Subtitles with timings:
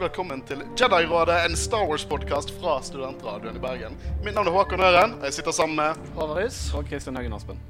[0.00, 3.96] hjertelig velkommen til Jedi-rådet, en Star Wars-podkast fra Studentradioen i Bergen.
[4.24, 6.72] Mitt navn er Håkon Øren, og jeg sitter sammen med Håvard Håvaris.
[6.74, 7.60] Og Kristian Haugen Aspen.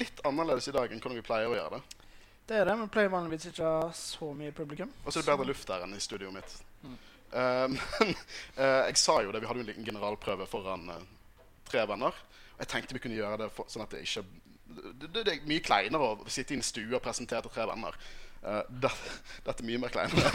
[0.00, 1.82] litt annerledes i dag enn hvordan vi pleier å gjøre det.
[2.48, 2.76] Det er det.
[2.82, 4.90] men pleier vanligvis ikke å ha så mye publikum.
[5.04, 6.50] Og så er det bedre luft der enn i studioet mitt.
[7.30, 8.14] Eh, men
[8.58, 11.02] uh, jeg sa jo det, vi hadde jo en liten generalprøve foran uh,
[11.70, 12.14] tre venner.
[12.56, 14.26] Og jeg tenkte vi kunne gjøre det for, sånn at det ikke
[14.70, 17.96] det, det, er mye kleinere å sitte i en stue og presentere til tre venner.
[18.40, 18.92] Uh, det,
[19.46, 20.30] dette er mye mer kleinere.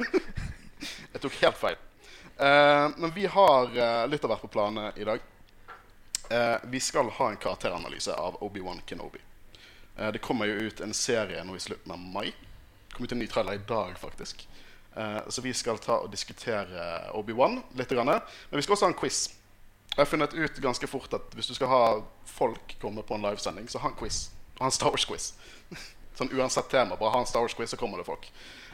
[1.14, 1.80] jeg tok helt feil.
[2.40, 5.26] Uh, men vi har uh, litt av hvert på planen i dag.
[6.70, 9.18] Vi skal ha en karakteranalyse av Obi-Wan Kenobi.
[10.14, 12.28] Det kommer jo ut en serie nå i slutten av mai.
[12.30, 14.44] Det kommer ut en ny trailer i dag, faktisk.
[15.26, 17.90] Så vi skal ta og diskutere Obi-Wan litt.
[17.90, 18.12] Grann.
[18.14, 19.24] Men vi skal også ha en quiz.
[19.90, 21.82] Jeg har funnet ut ganske fort at hvis du skal ha
[22.30, 24.28] folk komme på en livesending, så ha en quiz.
[24.60, 25.32] Ha en Star Wars-quiz.
[26.18, 28.28] sånn uansett tema, bare ha en Star Wars-quiz, så kommer det folk.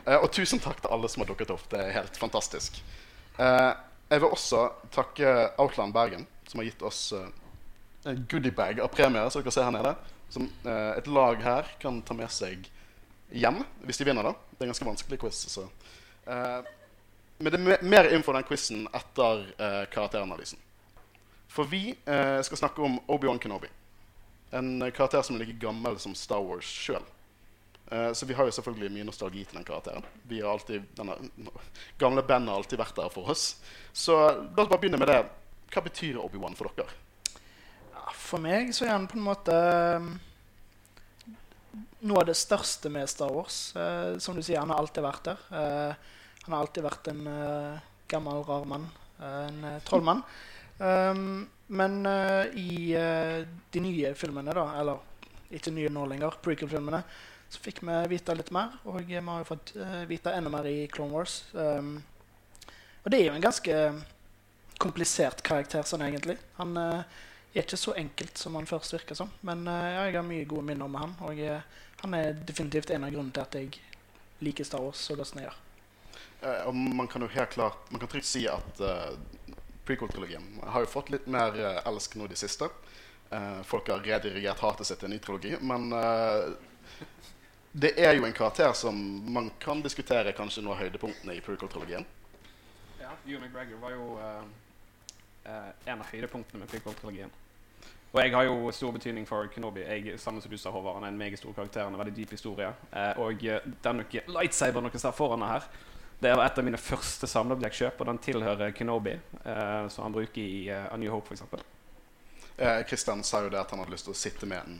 [0.05, 1.65] Eh, og tusen takk til alle som har dukket opp.
[1.73, 2.83] Det er helt fantastisk.
[3.39, 3.73] Eh,
[4.13, 7.27] jeg vil også takke Outland Bergen, som har gitt oss eh,
[8.07, 9.95] en goodiebag av premier, som dere ser her nede.
[10.31, 12.69] Som eh, et lag her kan ta med seg
[13.35, 14.27] hjem hvis de vinner.
[14.27, 14.35] da.
[14.53, 15.41] Det er en ganske vanskelig quiz.
[15.51, 15.67] Så.
[16.27, 16.61] Eh,
[17.39, 20.63] men det er mer info om den quizen etter eh, karakteranalysen.
[21.49, 23.69] For vi eh, skal snakke om Obi-Wan Kenobi.
[24.51, 27.05] En eh, karakter som er like gammel som Star Wars sjøl.
[27.91, 30.05] Eh, så vi har jo selvfølgelig mye nostalgi til den karakteren.
[30.27, 31.17] Vi har alltid, denne
[31.99, 33.57] gamle bandet har alltid vært der for oss.
[33.95, 35.21] Så la oss bare begynne med det.
[35.73, 36.95] Hva betyr Obi-Wan for dere?
[38.17, 39.55] For meg så er han på en måte
[40.01, 40.09] um,
[42.07, 43.71] noe av det største med Star Wars.
[43.79, 45.47] Eh, som du sier, han har alltid vært der.
[45.51, 46.13] Eh,
[46.47, 48.89] han har alltid vært en eh, gammel, rar mann.
[49.19, 50.23] eh, en eh, trollmann.
[50.79, 57.01] Um, men uh, i uh, de nye filmene, da, eller ikke nye nå lenger, prequel-filmene,
[57.49, 58.77] så fikk vi vite litt mer.
[58.85, 61.37] Og vi har jo fått eh, vite enda mer i Clone Wars.
[61.55, 62.01] Um,
[63.05, 63.77] og det er jo en ganske
[64.83, 66.35] komplisert karakter sånn egentlig.
[66.57, 67.05] Han er
[67.63, 69.31] ikke så enkelt som han først virker som.
[69.47, 71.15] Men ja, jeg har mye gode minner med han.
[71.29, 71.63] Og jeg,
[72.03, 75.47] han er definitivt en av grunnene til at jeg liker Star Wars så godt som
[76.99, 78.83] man kan jo helt klart Man kan trygt si at
[79.87, 82.69] prequel-trilogien har jo fått litt mer uh, elsk nå i det siste.
[83.31, 85.57] Eh, folk har redirigert hatet sitt til en ny trilogi.
[85.61, 86.53] Men eh,
[87.73, 89.01] det er jo en karakter som
[89.33, 92.07] man kan diskutere kanskje noe av høydepunktene i prequel-trilogien.
[93.01, 94.47] Ja, Ewan McGregor var jo uh,
[95.47, 97.35] uh, en av høydepunktene med prequel-trilogien.
[98.15, 99.83] Og jeg har jo stor betydning for Kenobi.
[99.85, 101.85] Jeg, sammen som du sa, Håvard, han er en meget stor karakter.
[101.85, 102.71] En veldig dyp historie.
[102.95, 104.05] Uh, og eh, den
[104.39, 105.67] lightsaberen dere ser foran her,
[106.19, 110.41] det var et av mine første samleobjektkjøp, og den tilhører Kenobi, eh, som han bruker
[110.41, 111.65] i eh, A New Hope, f.eks.
[112.57, 114.79] Eh, Christian sa jo det at han hadde lyst til å sitte med en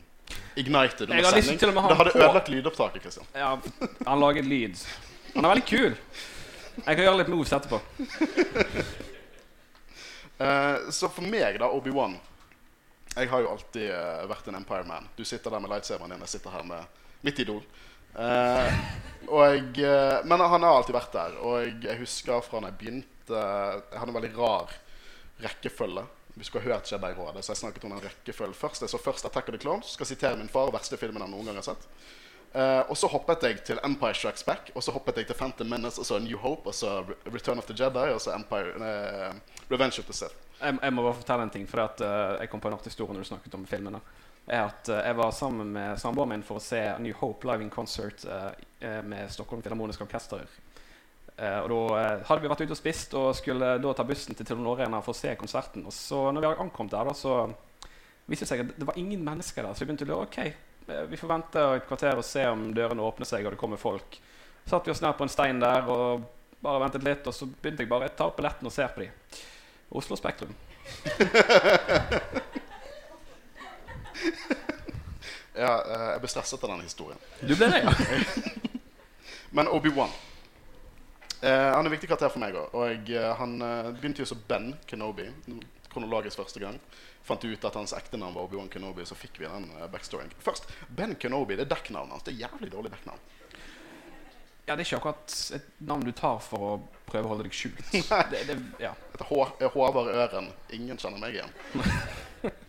[0.57, 1.59] Ignited under sending.
[1.61, 2.19] Det hadde på.
[2.19, 3.03] ødelagt lydopptaket.
[3.03, 3.53] Christian Ja,
[4.07, 4.81] han laget lyd.
[5.35, 5.93] Han er veldig kul.
[6.77, 7.83] Jeg kan gjøre litt moves etterpå.
[10.39, 12.19] Eh, så for meg, da, Obi-Wan
[13.15, 15.07] Jeg har jo alltid eh, vært en Empire Man.
[15.17, 17.63] Du sitter der med lightsaberen din, jeg sitter her med mitt idol.
[18.17, 18.83] Eh,
[19.27, 21.39] og, eh, men han har alltid vært der.
[21.45, 24.75] Og jeg husker fra da jeg begynte Jeg hadde en veldig rar
[25.43, 26.05] rekkefølge.
[26.37, 28.85] Vi skulle ha hørt Jedi-rådet, så jeg snakket om en rekkefølge først.
[28.85, 29.95] Jeg så først Attack of the Clones.
[29.97, 31.89] Skal sitere min far, verste filmen han noen gang har sett.
[32.57, 35.69] Eh, og så hoppet jeg til Empire Strikes Back, og så hoppet jeg til Phantom
[35.69, 39.59] Menace, og så New Hope, og så Return of the Jedi, og så Empire, eh,
[39.71, 40.37] Revenge of the Sith.
[40.61, 42.93] Jeg, jeg må bare fortelle en ting, for at, uh, jeg kom på en artig
[42.95, 44.01] historie når du snakket om filmene.
[44.47, 47.65] Er at uh, Jeg var sammen med samboeren min for å se New Hope live
[47.65, 50.47] in concert eh, med Stockholm Filharmoniske Orkester.
[51.37, 54.47] Uh, og Da hadde vi vært ute og spist og skulle da ta bussen til
[54.47, 55.85] Telenor Arena for å se konserten.
[55.87, 57.41] Og så når vi hadde ankommet der, da, så
[58.27, 59.75] viste det seg at det var ingen mennesker der.
[59.75, 60.39] Så vi begynte å lure ok,
[61.11, 64.19] vi får vente et kvarter og se om dørene åpner seg og det kommer folk.
[64.63, 66.27] Så satt vi oss ned på en stein der og
[66.63, 69.03] bare ventet litt, og så begynte jeg bare å ta opp billetten og se på
[69.03, 69.43] dem.
[69.99, 70.55] Oslo Spektrum.
[75.57, 77.21] Ja, eh, jeg ble stresset av denne historien.
[77.41, 77.93] Du ble det, ja?
[79.57, 80.11] Men Obi-Wan
[81.41, 82.75] eh, Han er en viktig karakter for meg òg.
[82.77, 85.31] Og eh, han eh, begynte jo som Ben Kenobi
[85.93, 86.77] kronologisk første gang.
[87.25, 90.35] Fant ut at hans ekte navn var Obi-Wan Kenobi, så fikk vi den backstoryen.
[90.45, 92.27] Først, Ben Kenobi det er dekknavnet hans.
[92.27, 93.25] Det er jævlig dårlig dekknavn.
[94.67, 96.71] Ja, Det er ikke akkurat et navn du tar for å
[97.07, 97.81] prøve å holde deg skjult.
[98.33, 98.93] Det, det, ja.
[99.31, 100.51] Håvard Øren.
[100.75, 101.53] Ingen kjenner meg igjen.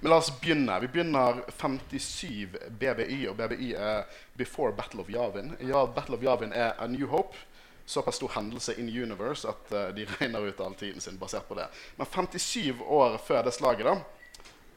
[0.00, 0.80] Men la oss begynne.
[0.80, 5.54] Vi begynner 57 BBY, og BBY er Before Battle of Yavin.
[5.60, 7.36] Ja, Battle of Yavin er A New Hope.
[7.86, 11.54] såpass stor hendelse in universe at uh, de regner ut all tiden sin basert på
[11.54, 11.68] det.
[11.96, 13.96] Men 57 år før det slaget da,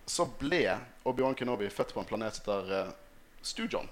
[0.06, 0.78] så ble
[1.10, 2.94] Obi-Wan Kenobi født på en planet som heter uh,
[3.42, 3.90] Stujon.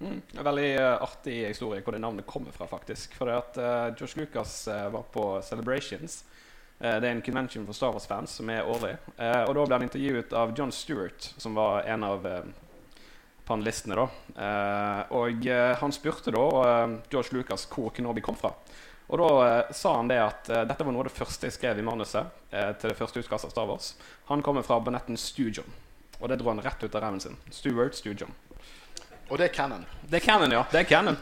[0.00, 0.20] Mm.
[0.32, 3.14] En veldig uh, artig historie hvor det navnet kommer fra, faktisk.
[3.18, 6.24] For det at uh, George Lucas uh, var på Celebrations.
[6.80, 8.94] Det er en convention for Star Wars-fans som er årlig.
[9.20, 12.24] og da ble han intervjuet av John Stewart, som var en av
[13.44, 13.98] panelistene.
[14.00, 14.06] da.
[15.12, 15.44] og
[15.82, 16.46] han spurte da
[17.12, 18.54] George Lucas hvor Kenobi kom fra.
[19.10, 21.56] Og da eh, sa han det at eh, dette var noe av det første jeg
[21.56, 23.94] skrev i manuset eh, til det første utkastet av Star Wars.
[24.28, 25.66] Han kommer fra banetten Stujon.
[26.20, 27.38] Og det dro han rett ut av reven sin.
[27.50, 28.30] Stuart Stujon.
[29.30, 29.82] Og det er canon.
[30.06, 30.62] Det er canon, ja.
[30.70, 31.18] Det er canon.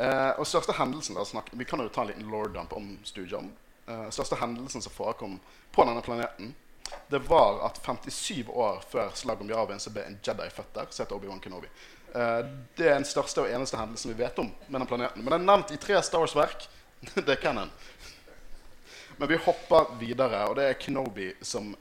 [0.00, 3.52] uh, og største hendelsen da, snak, Vi kan jo ta en liten lord-dump om Stujon.
[3.86, 5.40] Eh, største hendelsen som forekom
[5.72, 6.54] på denne planeten,
[7.08, 10.88] det var at 57 år før slaget om Yavin så ble en Jedi født der,
[10.88, 11.68] heter Obi-Wan Kenobi.
[12.14, 12.46] Uh,
[12.78, 15.24] det er den største og eneste hendelsen vi vet om med den planeten.
[15.24, 16.68] Men den er nevnt i tre Star Wars-verk.
[17.28, 17.72] det kan en.
[19.16, 21.74] Men vi hopper videre, og det er Kenobi som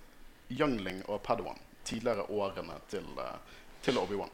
[0.50, 1.60] youngling og Padawan.
[1.86, 3.38] Tidligere årene til, uh,
[3.86, 4.32] til Obi-Wan.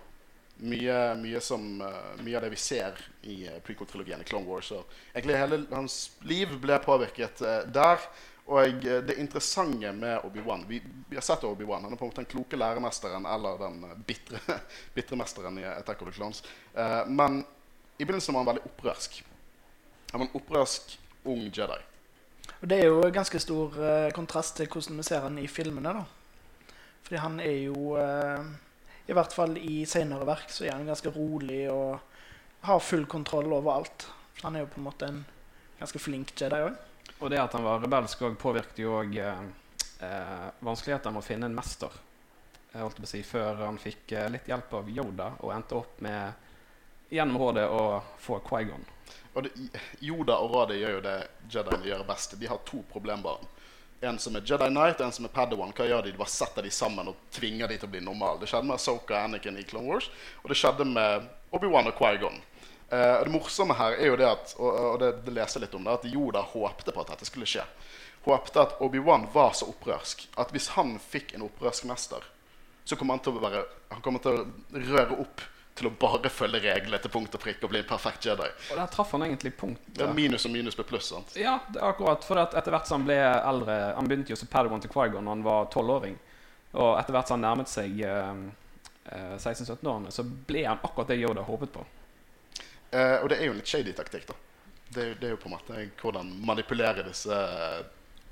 [0.59, 4.71] Mye, mye, uh, mye, av det vi ser i prequel-trilogien i Clone Wars.
[4.75, 7.39] Og egentlig hele hans liv ble påvirket
[7.71, 8.03] der.
[8.49, 11.83] Og det interessante med Obi-Wan vi, vi, har sett Obi-Wan.
[11.85, 16.01] Han er på en måte den kloke læremesteren eller den eh, bitre, mesteren i Attack
[16.01, 16.43] of the Clones.
[17.07, 17.43] Men
[17.97, 19.19] i begynnelsen var han veldig opprørsk.
[20.11, 20.95] Han var en opprørsk
[21.29, 21.77] ung Jedi.
[22.59, 23.77] Og Det er jo ganske stor
[24.17, 25.93] kontrast til hvordan vi ser han i filmene.
[25.93, 26.73] da.
[27.05, 27.93] Fordi han er jo
[29.09, 31.97] I hvert fall i senere verk så er han ganske rolig og
[32.67, 34.05] har full kontroll over alt.
[34.43, 35.23] Han er jo på en måte en
[35.79, 36.75] ganske flink Jedi òg.
[37.19, 39.41] Og det at han var rebelsk, òg påvirket jo òg eh,
[40.05, 41.95] eh, vanskeligheter med å finne en mester.
[42.69, 45.79] Jeg holdt på å si, Før han fikk eh, litt hjelp av Yoda og endte
[45.79, 47.83] opp med gjennom rådet å
[48.21, 48.85] få Quaigon.
[49.33, 49.71] Og det,
[50.05, 51.17] Yoda og rådet gjør jo det
[51.49, 52.37] Jediene gjør best.
[52.37, 53.49] De har to problembarn.
[54.01, 55.73] En som er Jedi Knight, en som er Padawan.
[55.75, 56.13] Hva gjør de?
[56.13, 58.39] De bare setter de sammen og tvinger de til å bli normale.
[58.39, 60.07] Det skjedde med Soka og Anakin i Clone Wars,
[60.39, 62.39] og det skjedde med Obi-Wan og Quaigon.
[62.89, 65.83] Uh, det morsomme her er jo det at og, og det, det leser litt om
[65.85, 67.65] det, at Yoda håpte på at dette skulle skje.
[68.23, 72.23] Håpte at Obi-Wan var så opprørsk at hvis han fikk en opprørsk mester,
[72.87, 74.47] så kommer han til å, være, han kommer til å
[74.89, 75.43] røre opp
[75.79, 78.47] til å bare følge reglene til punkt og prikk og bli en perfekt Jedi.
[78.69, 79.83] Og der traff han egentlig punkt.
[79.95, 81.11] Det er minus og minus ble pluss.
[81.13, 81.35] sant?
[81.39, 82.25] Ja, det er akkurat.
[82.27, 85.35] For etter hvert som han ble eldre Han begynte jo som Padawan til Quaigon da
[85.35, 86.19] han var tolvåring.
[86.75, 88.43] Og etter hvert som han nærmet seg eh,
[89.39, 91.87] 16-17-årene, så ble han akkurat det Yoda håpet på.
[92.91, 94.29] Eh, og det er jo en litt shady taktikk.
[94.29, 94.37] da
[94.89, 97.81] det, det, er jo på en måte hvordan manipulere disse uh,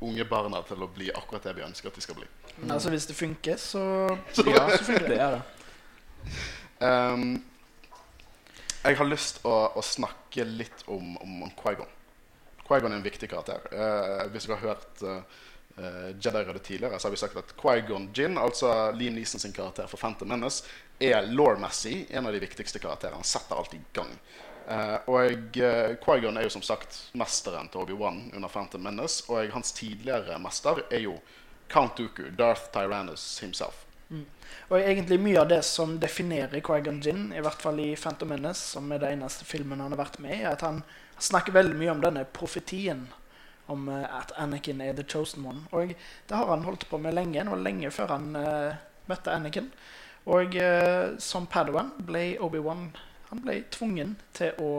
[0.06, 2.30] unge barna til å bli akkurat det vi ønsker at de skal bli.
[2.58, 2.72] Mm.
[2.74, 3.84] Altså Hvis det funker, så,
[4.56, 5.20] ja, så funker det.
[5.20, 6.38] det.
[6.80, 7.44] Um,
[8.84, 11.90] jeg har lyst å, å snakke litt om, om, om Quaigon.
[12.68, 13.64] Quaigon er en viktig karakter.
[13.74, 15.38] Uh, hvis dere har hørt uh,
[16.18, 19.90] Jedi Røde tidligere, så har vi sagt at Quaigon Gin, altså Liam Neeson sin karakter
[19.90, 20.66] for Phantom Menace,
[21.00, 23.20] er law-messig en av de viktigste karakterene.
[23.22, 24.14] Han setter alt i gang.
[24.68, 29.26] Uh, og uh, Quaigon er jo som sagt mesteren til Obi-Wan under Phantom Menace.
[29.32, 31.18] Og hans tidligere mester er jo
[31.72, 33.87] Count Dooku, Darth Tyrannus himself.
[34.10, 34.24] Mm.
[34.70, 38.64] Og egentlig mye av det som definerer Quaigan Gin, i hvert fall i Phantom Menace,
[38.76, 40.82] som er det eneste filmen han har vært med i, er at han
[41.20, 43.08] snakker veldig mye om denne profetien
[43.68, 45.66] om uh, at Anakin er the chosen one.
[45.76, 47.42] Og det har han holdt på med lenge.
[47.42, 48.32] Det var lenge før han
[49.10, 49.68] møtte Anakin.
[50.28, 50.56] Og
[51.24, 52.90] som Padawan ble Obi-Wan
[53.30, 54.72] han ble tvungen til å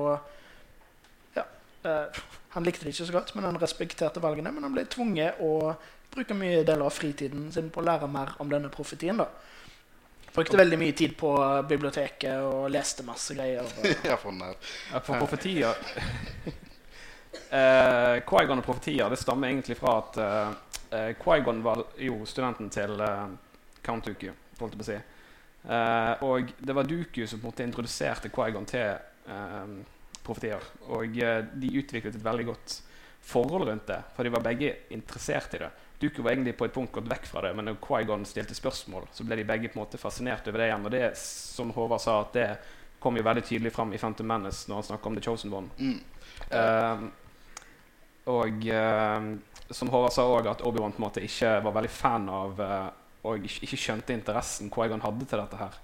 [1.37, 1.45] ja,
[1.85, 2.21] uh,
[2.55, 4.53] Han likte det ikke så godt, men han respekterte valgene.
[4.55, 5.75] Men han ble tvunget å
[6.19, 9.19] bruke mye deler av fritiden sin på å lære mer om denne profetien.
[9.19, 9.29] da.
[10.35, 11.33] Brukte veldig mye tid på
[11.69, 13.67] biblioteket og leste masse greier.
[14.11, 15.75] ja, for, ja, for profetier
[17.59, 23.01] eh, Quaigon og profetier det stammer egentlig fra at eh, Quaigon var jo studenten til
[23.03, 23.25] eh,
[23.83, 24.99] Count Dooku, holdt jeg på å si.
[25.69, 28.95] Uh, og det var Duku som på en måte introduserte Quaigon til
[29.29, 29.67] uh,
[30.25, 30.63] profetier.
[30.95, 32.77] Og uh, de utviklet et veldig godt
[33.29, 35.71] forhold rundt det, for de var begge interessert i det.
[35.99, 39.09] Duku var egentlig på et punkt gått vekk fra det, men når Quaigon stilte spørsmål,
[39.13, 40.85] så ble de begge på en måte fascinert over det igjen.
[40.87, 42.49] Og det som Håvard sa, at det
[43.03, 45.69] kom jo veldig tydelig fram i Phantom Menace når han snakker om The Chosen One.
[45.79, 47.11] Mm.
[48.31, 48.71] og
[49.75, 52.63] som Håvard sa òg, at Obi-Wan på en måte ikke var veldig fan av
[53.29, 55.79] og ikke skjønte interessen Quaigon hadde til dette her.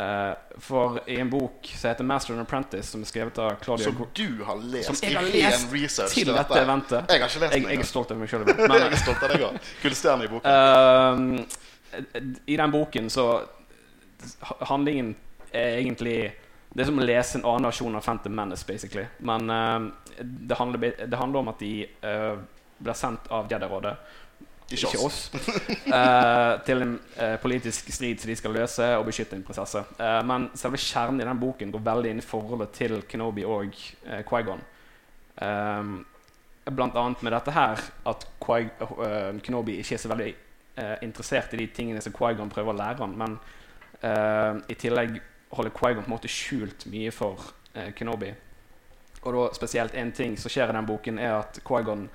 [0.00, 3.84] Uh, for i en bok som heter 'Master and Apprentice', som er skrevet av Claudia
[3.84, 7.10] Som du har lest som jeg har lest research til dette, dette eventet.
[7.10, 7.66] Jeg har ikke lest den.
[7.68, 8.46] Jeg, er stolt av meg sjøl.
[8.48, 9.58] jeg er stolt av deg òg.
[9.82, 10.48] Gullstjerne i boken.
[10.48, 12.00] Uh,
[12.46, 13.26] I den boken så
[14.68, 15.14] Handlingen
[15.52, 16.32] er egentlig
[16.72, 19.04] Det er som å lese en annen versjon av Phantom Menace, basically.
[19.18, 19.90] Men uh,
[20.22, 21.74] det, handler, det handler om at de
[22.06, 22.40] uh,
[22.78, 23.96] blir sendt av Jedi-rådet
[24.70, 25.22] Ikke oss.
[25.98, 29.82] eh, til en uh, politisk strid som de skal løse og beskytte en prinsesse.
[29.98, 33.74] Uh, men selve kjernen i den boken går veldig inn i forholdet til Kenobi og
[34.06, 34.62] uh, Quaigon.
[36.70, 41.62] Blant annet med dette her at eh, Kenobi ikke er så veldig eh, interessert i
[41.62, 43.36] de tingene som Quaigon prøver å lære han, men
[44.04, 45.16] eh, i tillegg
[45.56, 48.30] holder Quaigon på en måte skjult mye for eh, Kenobi.
[49.22, 52.06] Og da spesielt en ting som skjer i den boken, er at Quaigon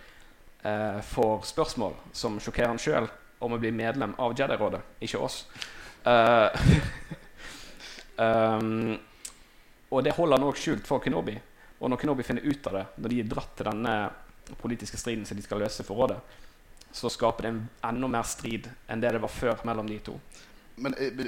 [0.65, 3.07] eh, får spørsmål som sjokkerer han sjøl,
[3.45, 5.43] om å bli medlem av Jedi-rådet, ikke oss.
[6.07, 6.61] Eh,
[8.17, 8.95] um,
[9.93, 11.35] og det holder han òg skjult for Kenobi.
[11.79, 13.95] Og når Kenobi finner ut av det, når de er dratt til denne
[14.61, 16.19] politiske striden som de skal løse for rådet,
[16.95, 20.15] så skaper det en enda mer strid enn det det var før mellom de to.
[20.79, 21.25] Men eh,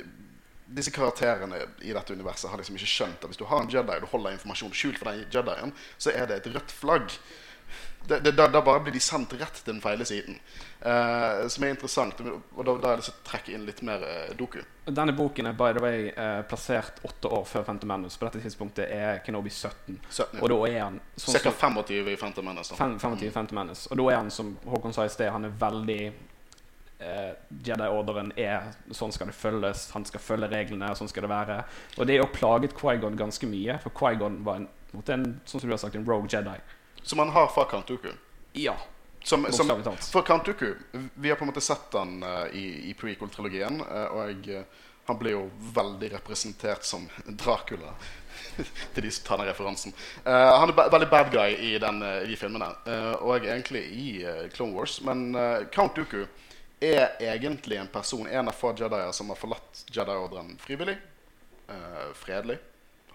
[0.68, 3.98] disse karakterene i dette universet har liksom ikke skjønt at hvis du har en Jedi
[3.98, 7.12] og du holder informasjon skjult for den Jedien, så er det et rødt flagg.
[8.08, 10.38] Det, det, da, da bare blir de sendt rett til den feile siden.
[10.80, 12.22] Eh, som er interessant.
[12.24, 14.62] Og da, da er det så trekke inn litt mer eh, doku.
[14.88, 18.20] Denne boken er by the way eh, plassert åtte år før Phantom Menace.
[18.20, 20.00] På dette tidspunktet er Kenobi 17.
[20.08, 21.52] 17, Og da er han sånn Ca.
[21.52, 22.72] 25 i Phantom Menace.
[22.72, 22.80] da.
[22.80, 23.92] fem- 25 Phantom Menace.
[23.92, 26.00] Og da er han, som Håkon sa i sted, han er veldig
[27.04, 27.34] eh,
[27.68, 31.60] Jedi-orderen er sånn skal det følges, han skal følge reglene, sånn skal det være.
[31.98, 35.76] Og det har plaget Quaigon ganske mye, for Quaigon var en, en, sånn som du
[35.76, 36.56] har sagt, en rogue Jedi.
[37.08, 38.10] Som han har fra Count Dooku.
[38.54, 38.78] Ja,
[39.24, 40.74] Som, som, for Count Dooku
[41.14, 44.62] Vi har på en måte sett han uh, i, i prequel-trilogien, Uh, og uh,
[45.08, 45.46] han blir jo
[45.76, 47.06] veldig representert som
[47.44, 47.94] Dracula.
[48.94, 49.94] til de som tar den referansen.
[50.26, 52.68] Han er ba veldig bad guy i, den, i de filmene,
[53.24, 54.08] og egentlig i
[54.54, 54.98] Clone Wars.
[55.02, 55.32] Men
[55.72, 56.26] Count Dooku
[56.84, 60.98] er egentlig en person, en av få Jedier som har forlatt Jedi-ordren frivillig.
[62.14, 62.58] fredelig.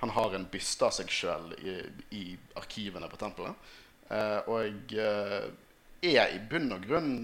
[0.01, 1.77] Han har en byste av seg sjøl i,
[2.17, 2.25] i
[2.59, 3.75] arkivene på tempelet.
[4.13, 5.47] Eh, og eh,
[6.13, 7.15] er i bunn og grunn,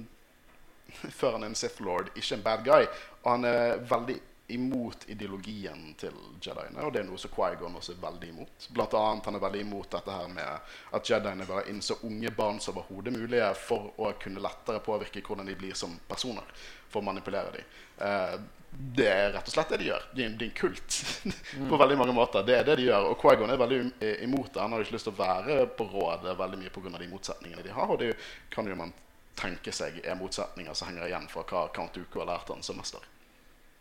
[1.18, 2.88] før han er en Sith Lord, ikke en bad guy.
[3.24, 7.92] Og han er veldig imot ideologien til Jediene, og det er noe som Quaigon også
[7.92, 8.68] er veldig imot.
[8.72, 11.98] Blant annet han er veldig imot dette her med at Jediene bør ha inn så
[12.08, 16.46] unge barn som overhodet mulig for å kunne lettere påvirke hvordan de blir som personer,
[16.88, 17.74] for å manipulere dem.
[18.06, 18.38] Eh,
[18.70, 20.08] det er rett og slett det de gjør.
[20.14, 20.98] De er en, kult
[21.70, 22.44] på veldig mange måter.
[22.46, 23.10] Det er det de gjør.
[23.10, 23.80] Og Quaigon er veldig
[24.24, 24.60] imot det.
[24.60, 26.96] Han har ikke lyst til å være på rådet veldig mye pga.
[26.98, 27.92] de motsetningene de har.
[27.92, 28.12] Og det
[28.54, 28.92] kan jo man
[29.38, 32.78] tenke seg er motsetninger som henger igjen fra hva Count Dooku har lært han som
[32.80, 33.04] mester.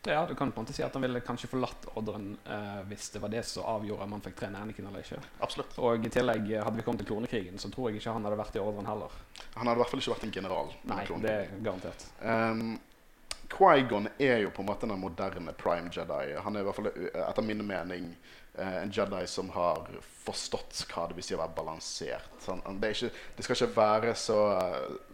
[0.07, 3.09] Ja, du kan på en måte si at han ville kanskje forlatt ordren eh, hvis
[3.11, 5.19] det var det som avgjorde om han fikk trene Anakin eller ikke.
[5.43, 5.77] Absolutt.
[5.83, 8.39] Og i tillegg, eh, hadde vi kommet til klonekrigen, så tror jeg ikke han hadde
[8.39, 9.17] vært i ordren heller.
[9.57, 10.71] Han hadde i hvert fall ikke vært en general.
[10.93, 12.07] Nei, det er garantert.
[12.21, 12.77] Um,
[13.51, 16.35] Qui-Gon er jo på en måte den moderne prime Jedi.
[16.43, 18.09] Han er i hvert fall eh, etter min mening
[18.55, 19.91] eh, en Jedi som har
[20.23, 22.41] forstått hva det vil si å være balansert.
[22.47, 24.41] Han, han, det, ikke, det skal ikke være så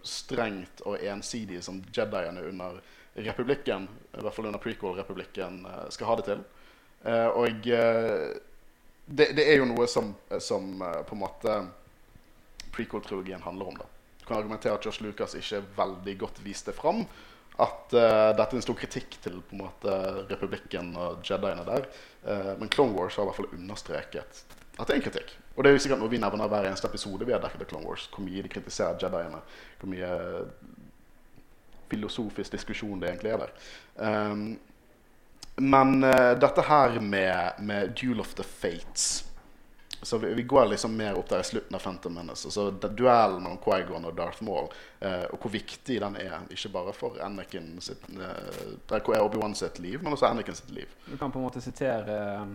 [0.06, 2.82] strengt og ensidig som Jediene under
[3.14, 6.44] republikken, i hvert fall under prequel-republikken, eh, skal ha det til.
[7.04, 8.28] Eh, og eh,
[9.06, 11.58] det, det er jo noe som, som på en måte
[12.74, 13.82] prequel-trilogien handler om.
[13.82, 13.90] da.
[14.20, 17.04] Du kan argumentere at Josh Lucas ikke veldig godt viste fram
[17.62, 19.98] at uh, dette er en stor kritikk til på en måte
[20.32, 21.86] republikken og Jediene der.
[22.24, 24.40] Uh, men Clone Wars har i hvert fall understreket
[24.74, 25.36] at det er en kritikk.
[25.54, 27.70] Og det er jo sikkert noe vi nevner hver eneste episode vi har dekket av
[27.70, 28.08] Clone Wars.
[28.10, 29.42] Hvor mye de kritiserer Jediene.
[29.82, 30.10] Hvor mye
[31.90, 33.54] filosofisk diskusjon det egentlig er der.
[33.96, 34.46] Um,
[35.62, 39.24] men uh, dette her med, med Duel of the Fates
[40.04, 42.62] så vi, vi går liksom mer opp der i slutten av Phantom Menace.
[42.82, 44.68] Den duellen mellom Quaigon og Darth Maul,
[45.00, 46.44] uh, og hvor viktig den er.
[46.52, 50.92] Ikke bare for Anakin sitt uh, Obi-Wan sitt liv, men også Anakin sitt liv.
[51.08, 52.54] Du kan på en måte sitere eh,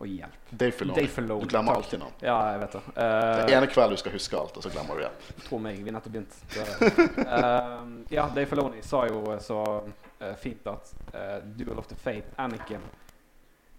[0.00, 0.36] Å, hjelp.
[0.50, 0.96] Dave Filoni.
[0.96, 2.12] Dave Filoni, Du glemmer alltid navn.
[2.24, 2.80] Ja, jeg vet det.
[2.94, 5.10] Det Eh, ene kveld du skal huske alt, og så glemmer du det.
[5.44, 6.38] Tro meg, vi nettopp begynt.
[7.20, 12.32] Eh, ja, Dave Filoni sa jo så uh, fint at uh, Duel of the Fate,
[12.36, 12.80] Anakin,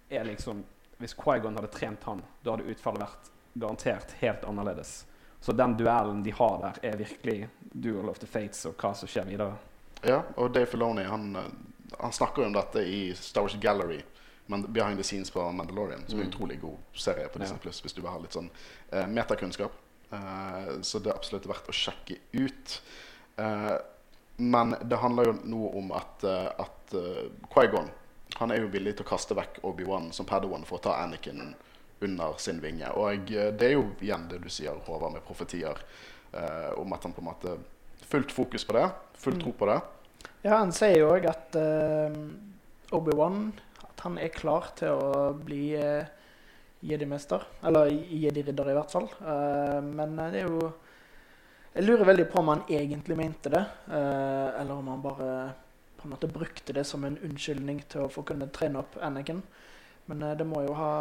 [0.10, 0.64] er liksom
[1.02, 5.06] Hvis Quaigon hadde trent han, da hadde utfallet vært garantert helt annerledes.
[5.42, 9.10] Så den duellen de har der, er virkelig Duel of the Fates og hva som
[9.10, 9.58] skjer videre.
[10.06, 11.34] Ja, og Dave Filoni han,
[11.98, 14.04] han snakker jo om dette i Star Wars Gallery.
[14.52, 16.34] Men behind the scenes på Mandalorian, som er en Mm.
[16.34, 18.50] utrolig god serie på Disney Pluss hvis du vil ha litt sånn
[18.94, 19.72] uh, metakunnskap.
[20.12, 22.76] Uh, så det er absolutt verdt å sjekke ut.
[23.40, 23.78] Uh,
[24.42, 27.90] men det handler jo nå om at, uh, at eh, Qui-Gon
[28.40, 31.54] han er jo villig til å kaste vekk Obi-Wan som Padawan for å ta Anakin
[32.02, 32.88] under sin vinge.
[32.98, 35.78] Og eh, det er jo igjen det du sier, Håvard, med profetier
[36.34, 37.58] eh, om at han på en måte
[38.12, 38.88] Fullt fokus på det.
[39.22, 39.78] Full tro på det.
[40.44, 42.16] Ja, han sier jo òg at eh,
[42.98, 43.52] Obi-Wan
[44.02, 46.10] Han er klar til å bli eh,
[46.82, 47.44] jedi-mester.
[47.68, 49.10] Eller jedi-ridder, i hvert fall.
[49.22, 50.72] Eh, men eh, det er jo
[51.72, 55.28] Jeg lurer veldig på om han egentlig mente det, eh, eller om han bare
[55.96, 59.40] på en måte brukte det som en unnskyldning til å få kunne trene opp Anakin.
[60.10, 60.92] Men eh, det må jo ha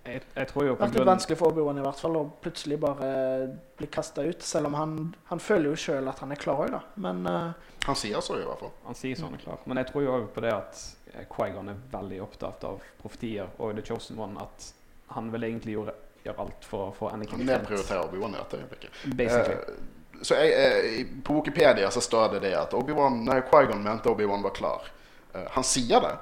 [0.00, 2.22] Jeg, jeg tror jo på vært litt grunn vanskelig for Obi-Wan i hvert fall å
[2.40, 3.08] plutselig bare
[3.76, 4.44] bli kasta ut.
[4.46, 4.94] Selv om han,
[5.28, 6.80] han føler jo sjøl at han er klar òg, da.
[7.04, 7.74] Men uh...
[7.84, 8.72] Han sier så, i hvert fall.
[8.86, 9.60] Han sier så han er klar.
[9.68, 10.80] Men jeg tror jo òg på det at
[11.28, 14.40] Qui-Gon er veldig opptatt av profetier og The Chosen One.
[14.40, 14.70] At
[15.16, 18.62] han vil egentlig gjøre, gjøre alt for å få Anakin Han nedprioriterer Obi-Wan i dette
[18.62, 19.04] øyeblikket.
[19.20, 19.58] Basically.
[19.60, 24.08] Uh, så jeg, uh, På Wikipedia så står det det at Obi-Wan, nei, Qui-Gon mente
[24.08, 24.88] Obi-Wan var klar.
[25.54, 26.16] Han sier det,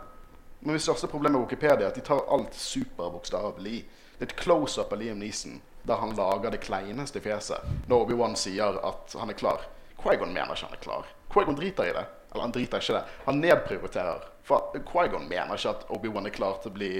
[0.61, 3.81] men det største problemet med Wikipedia er at de tar alt superbokstavelig.
[4.19, 8.35] Det er et close-up av Liam Neeson der han lager det kleineste fjeset når Obi-Wan
[8.37, 9.63] sier at han er klar.
[9.99, 11.07] Qui-Gon mener ikke han er klar.
[11.33, 12.05] Qui-Gon driter i det.
[12.33, 13.15] Eller han driter ikke det.
[13.25, 14.27] Han nedprioriterer.
[14.49, 16.91] For Qui-Gon mener ikke at Obi-Wan er klar til å bli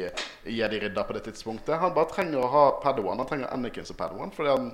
[0.45, 1.77] jedi-ridder på det tidspunktet.
[1.83, 3.21] Han bare trenger å ha Padawan.
[3.21, 4.71] Han trenger Anakin som Padawan fordi han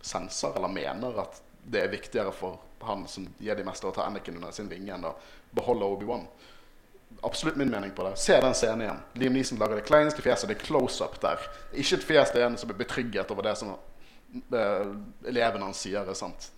[0.00, 4.54] senser eller mener at det er viktigere for han som jedi-mester å ta Anakin under
[4.54, 5.16] sin vinge enn å
[5.56, 6.24] beholde Obi-Wan.
[7.22, 8.16] Absolutt min mening på det.
[8.16, 9.00] Se den scenen igjen.
[9.12, 10.48] Liam Neeson lager det kleineste fjeset.
[10.48, 11.42] Det er close-up der.
[11.72, 14.92] Ikke et fjes det er en som er betrygget over det som uh,
[15.26, 16.50] eleven hans sier er sant.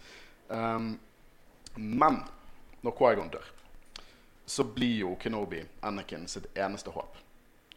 [0.48, 0.92] Um,
[1.76, 2.20] men
[2.84, 3.48] når Qui-Gon dør,
[4.46, 7.16] så blir jo Kenobi Anakin sitt eneste håp.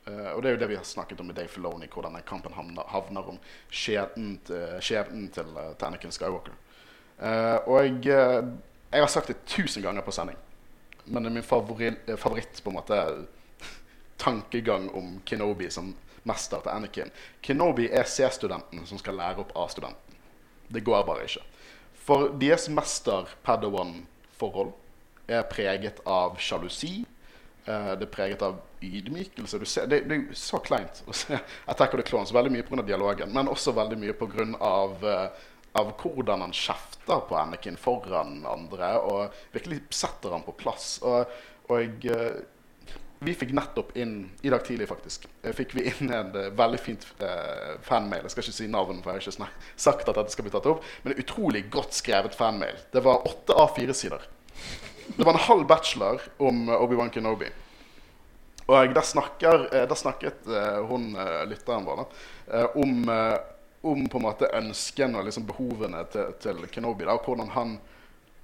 [0.03, 2.25] Uh, og det er jo det vi har snakket om med Dave Filoni, hvor denne
[2.27, 3.39] kampen havner, havner om
[3.71, 4.41] skjebnen
[4.83, 6.59] skjebnen til, til Anakin Skywalker.
[7.69, 8.01] Og jeg,
[8.91, 10.35] jeg har sagt det tusen ganger på sending,
[11.05, 13.25] men det er min favoritt, eh, favoritt på en måte
[14.17, 17.11] tankegang om Kenobi som mester til Anakin.
[17.41, 20.15] Kenobi er C-studenten som skal lære opp A-studenten.
[20.67, 21.41] Det går bare ikke.
[22.03, 24.71] For deres mester-padawan-forhold
[25.27, 27.05] er preget av sjalusi.
[27.67, 29.65] eh, det er preget av ydmykelse.
[29.65, 32.33] Ser, det, det er så kleint å se Attack of the Clones.
[32.33, 32.81] Veldig mye pga.
[32.81, 35.29] dialogen, men også veldig mye pga.
[35.73, 40.99] Av hvordan han kjefter på Anakin foran andre og virkelig setter han på plass.
[41.01, 41.31] Og,
[41.73, 42.43] og eh,
[43.23, 46.79] vi fikk nettopp inn i dag tidlig faktisk, eh, fikk vi inn en eh, veldig
[46.81, 48.25] fint eh, fanmail.
[48.25, 49.49] Jeg skal ikke si navn, for jeg har ikke
[49.85, 50.85] sagt at dette skal bli tatt opp.
[51.03, 52.79] Men en utrolig godt skrevet fanmail.
[52.91, 54.27] Det var åtte A4-sider.
[55.07, 57.49] Det var en halv bachelor om Obi-Wan Kenobi.
[58.63, 60.45] Og der, snakker, der snakket
[60.87, 61.09] hun
[61.49, 62.05] lytteren vår
[62.79, 63.01] om,
[63.83, 67.05] om på en måte ønskene og liksom behovene til, til Kenobi.
[67.07, 67.77] Da, og hvordan han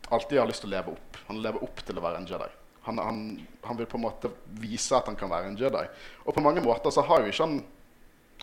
[0.09, 1.19] alltid har lyst til å leve opp.
[1.29, 2.49] Han lever opp til å være en Jedi.
[2.87, 3.21] Han, han,
[3.63, 5.85] han vil på en måte vise at han kan være en Jedi.
[6.25, 7.59] Og på mange måter så har jo ikke han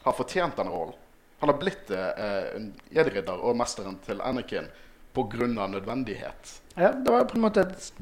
[0.06, 0.96] har fortjent den rollen.
[1.42, 4.70] Han har blitt eh, en jedi-ridder og mesteren til Anakin
[5.16, 5.46] pga.
[5.46, 6.62] nødvendighet.
[6.76, 7.92] ja, det var på en måte et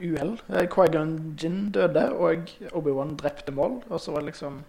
[0.00, 0.40] uhell.
[0.48, 3.82] Eh, Qui-Gon Jinn døde, og Obi-Wan drepte Moll.
[3.88, 4.62] Og så var det liksom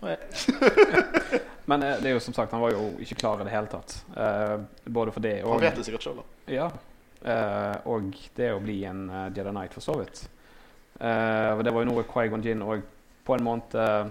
[1.66, 3.70] Men eh, det er jo som sagt, han var jo ikke klar i det hele
[3.70, 3.96] tatt.
[4.16, 6.26] Eh, både for det og Han vet det sikkert sjøl, da.
[6.52, 6.70] Ja.
[7.26, 10.26] Eh, og det å bli en uh, Jedi Knight, for så vidt.
[11.00, 12.84] Eh, og det var jo noe Qui-Gon Jinn og
[13.26, 14.06] på en måte eh,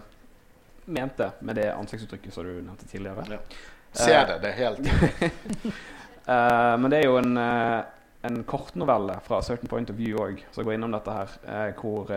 [0.85, 3.25] mente med det ansiktsuttrykket som du nevnte tidligere.
[3.31, 3.39] Ja.
[3.95, 4.39] Se det.
[4.43, 4.79] Det er helt
[6.25, 7.83] Eh, men det er jo en, uh,
[8.25, 11.35] en kortnovelle fra Certain Point of View òg, som går innom dette her,
[11.77, 12.09] hvor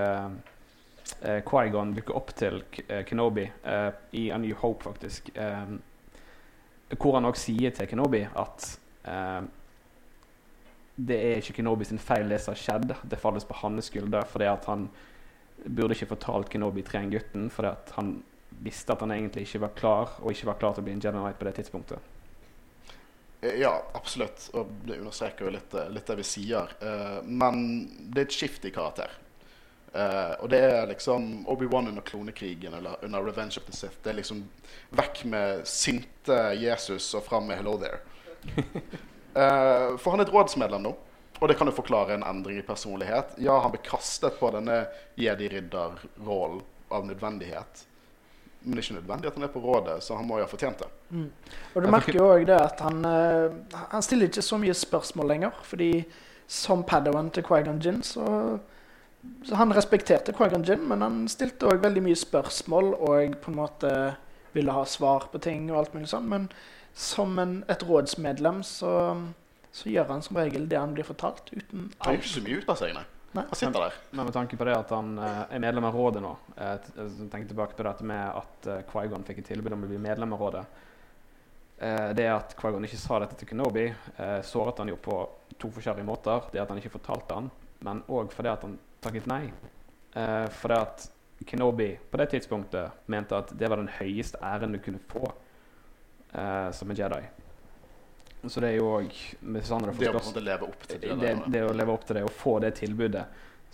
[1.25, 5.31] uh, Qui-Gon dukker opp til eh, Kenobi eh, i A New Hope, faktisk.
[5.35, 5.77] Eh,
[6.97, 8.69] hvor han òg sier til Kenobi at
[9.09, 9.43] eh,
[10.99, 12.95] det er ikke Kenobi sin feil, det som har skjedd.
[13.05, 14.89] Det falles på hans skulder fordi at han
[15.65, 18.17] burde ikke fortalt Kenobi trening-gutten, fordi at han
[18.65, 21.03] visste at han egentlig ikke var klar, og ikke var klar til å bli en
[21.03, 22.15] Jedi Knight på det tidspunktet.
[23.41, 24.49] Ja, absolutt.
[24.59, 26.73] Og det understreker jo litt, litt det vi sier.
[26.83, 27.61] Eh, men
[28.11, 29.13] det er et skift i karakter.
[29.93, 33.97] Eh, og det er liksom Obi-Wan under klonekrigen eller under Revenge of the Sith.
[34.03, 34.45] Det er liksom
[34.91, 38.01] vekk med sinte Jesus og fram med 'Hello there'.
[38.49, 40.97] Uh, for han er et rådsmedlem nå,
[41.41, 43.35] og det kan jo forklare en endring i personlighet.
[43.39, 47.85] Ja, han ble kastet på denne jedi-ridder-rollen av nødvendighet.
[48.61, 50.51] Men det er ikke nødvendig at han er på rådet, så han må jo ha
[50.51, 50.89] fortjent det.
[51.11, 51.29] Mm.
[51.75, 55.29] Og du merker jo òg det at han, uh, han stiller ikke så mye spørsmål
[55.29, 55.61] lenger.
[55.63, 55.93] Fordi
[56.47, 58.59] som padawan til Qui-Gon Jinn, så,
[59.45, 63.59] så Han respekterte Qui-Gon Jinn, men han stilte òg veldig mye spørsmål og på en
[63.59, 63.93] måte
[64.55, 66.29] ville ha svar på ting og alt mulig sånn.
[66.31, 66.49] Men
[66.99, 68.93] som en, et rådsmedlem så,
[69.75, 72.61] så gjør han som regel det han blir fortalt, uten Han gjør ikke så mye
[72.63, 73.07] ut av seg, nei.
[73.37, 73.45] Nei.
[73.45, 73.97] Han sitter der.
[74.11, 77.17] Men med tanke på det at han eh, er medlem av rådet nå eh, eh,
[77.29, 80.33] jeg tilbake på dette med at eh, Qui-Gon fikk et tilbud om å bli medlem
[80.33, 80.63] av rådet.
[81.79, 83.85] Eh, det at Qui-Gon ikke sa dette til Kenobi,
[84.17, 85.21] eh, såret han jo på
[85.61, 86.49] to forskjellige måter.
[86.55, 87.51] Det at han ikke fortalte han,
[87.85, 89.49] men òg fordi at han takket nei.
[90.17, 91.09] Uh, for det at
[91.47, 95.23] Kenobi på det tidspunktet mente at det var den høyeste æren du kunne få
[96.35, 97.23] uh, som en Jedi.
[98.47, 99.15] Så det er jo òg
[100.87, 101.15] til det, det.
[101.21, 103.25] det, det å leve opp til det og få det tilbudet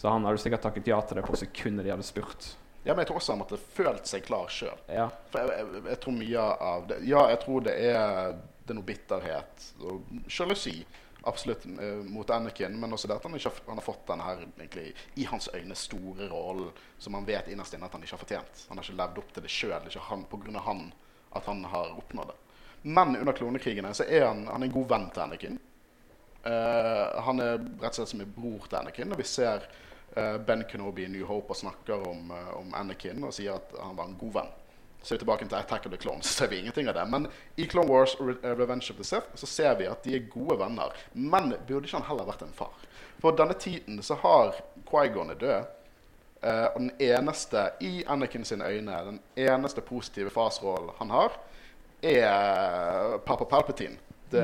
[0.01, 2.55] Så han hadde sikkert takket ja til det på sekundet de hadde spurt.
[2.85, 4.81] Ja, men jeg tror også han måtte følt seg klar sjøl.
[4.93, 5.07] Ja.
[5.33, 8.35] For jeg, jeg, jeg tror mye av det Ja, jeg tror det er,
[8.65, 10.79] det er noe bitterhet og sjalusi
[11.29, 14.27] absolutt eh, mot Anakin, men også det at han, ikke har, han har fått denne
[14.27, 18.17] her egentlig, i hans øyne store rollen som han vet innerst inne at han ikke
[18.17, 18.65] har fortjent.
[18.69, 19.77] Han har ikke levd opp til det sjøl.
[19.89, 20.87] Det på grunn av han
[21.35, 22.41] at han har oppnådd det.
[22.83, 25.57] Men under klonekrigene så er han, han er en god venn til Anakin.
[26.45, 29.15] Uh, han er rett og slett som en bror til Anakin.
[29.15, 29.65] Og vi ser
[30.19, 33.73] uh, Ben Kenobi i New Hope og snakker om, uh, om Anakin og sier at
[33.81, 34.53] han var en god venn.
[35.05, 37.05] Så er vi tilbake til Attack of the Clones, så ser vi ingenting av det.
[37.13, 37.27] Men
[37.61, 40.29] i Clone Wars Re eh, Revenge of the Sith så ser vi at de er
[40.33, 40.97] gode venner.
[41.13, 42.73] Men burde ikke han heller vært en far?
[43.21, 44.57] For denne tiden så har
[44.89, 45.75] Quaigon er død.
[46.43, 51.37] Eh, og den eneste i Anakin sine øyne, den eneste positive farsrollen han har,
[52.03, 54.01] er pappa Palpatine.
[54.31, 54.43] Det,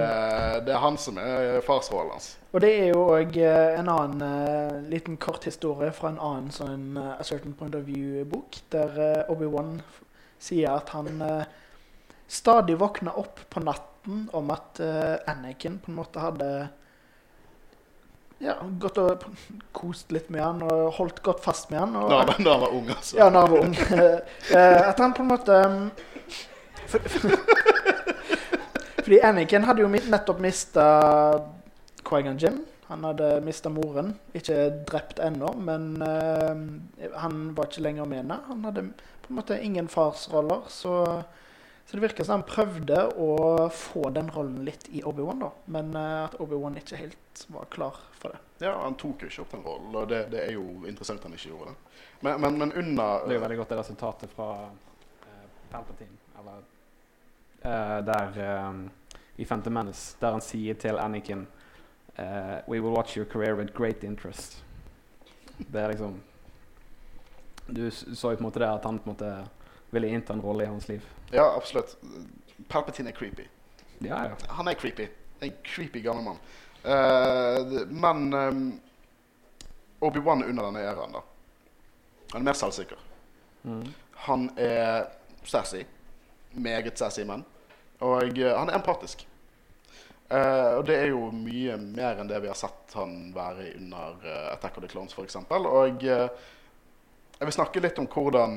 [0.66, 2.34] det er han som er farsrollen hans.
[2.52, 6.98] Og det er jo òg en annen eh, liten kort historie fra en annen sånn
[7.00, 9.80] eh, A Certain Point of View-bok, der eh, Obi-Wan
[10.40, 11.44] sier at han eh,
[12.30, 16.48] stadig våkna opp på natten om at eh, Anakin på en måte hadde
[18.40, 19.24] ja, gått og
[19.76, 21.92] kost litt med han og holdt godt fast med han.
[22.08, 23.16] Da, han- da han var ung, altså.
[23.20, 23.76] ja, når han var ung.
[24.56, 25.90] Eh, at han på en måte um,
[26.88, 27.00] for,
[29.04, 30.84] Fordi Anakin hadde jo nettopp mista
[32.06, 32.56] Quaigan Jim.
[32.88, 34.14] Han hadde mista moren.
[34.34, 34.56] Ikke
[34.88, 36.54] drept ennå, men uh,
[37.22, 38.36] han var ikke lenger med henne.
[38.48, 38.82] Han hadde
[39.30, 41.22] på en måte ingen farsroller, så,
[41.86, 45.50] så det virker som han prøvde å få den rollen litt i Obi-Wan, da.
[45.70, 48.40] Men eh, at Obi-Wan ikke helt var klar for det.
[48.66, 51.36] Ja, Han tok jo ikke opp den rollen, og det, det er jo interessant han
[51.36, 52.00] ikke gjorde det.
[52.26, 56.18] Men, men, men under Det er jo veldig godt det resultatet fra uh, Palpatine.
[56.42, 56.64] Eller
[57.62, 58.80] uh, der eh,
[59.38, 61.46] i Phantom Menace, der han sier til Anakin
[62.18, 64.58] uh, We will watch your career with great interest.
[65.70, 66.18] Det er liksom
[67.70, 69.30] Du så jo på en måte det at han på en måte
[69.90, 71.06] ville innta en rolle i hans liv.
[71.30, 71.96] Ja, absolutt.
[72.68, 73.46] Palpatine er creepy.
[73.98, 74.36] Ja, ja.
[74.48, 75.08] Han er creepy.
[75.40, 76.38] En creepy gammel mann.
[76.84, 78.80] Uh, men um,
[80.00, 81.22] Obi-Wan under denne æraen, da.
[82.32, 83.00] Han er mer selvsikker.
[83.62, 83.88] Mm.
[84.26, 85.10] Han er
[85.44, 85.82] sassy.
[86.52, 87.44] Meget sassy mann.
[88.00, 89.26] Og uh, han er empatisk.
[90.30, 94.14] Uh, og det er jo mye mer enn det vi har sett han være under
[94.22, 95.36] uh, Attack of the Clones, f.eks.
[95.50, 96.28] Og eh,
[97.40, 98.54] jeg vil snakke litt om hvordan,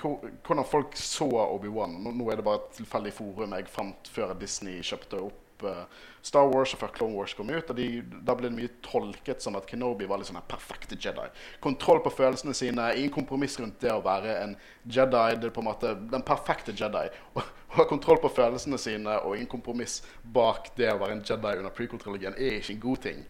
[0.00, 1.98] hvordan folk så Obi-Wan.
[2.08, 5.82] Nå, er det bare et tilfeldig forum jeg fant før Disney kjøpte opp eh,
[6.24, 7.68] Star Wars og før Clone Wars kom ut.
[7.68, 10.96] og de, Da ble det mye tolket som at Kenobi var litt sånn en perfekte
[10.96, 11.28] Jedi.
[11.60, 14.56] Kontroll på følelsene sine, ingen kompromiss rundt det å være en
[14.88, 15.26] Jedi.
[15.36, 17.10] Det er på en måte den perfekte Jedi.
[17.36, 21.58] Å ha kontroll på følelsene sine og ingen kompromiss bak det å være en Jedi
[21.60, 23.22] under prequel-trilogien er ikke en god ting.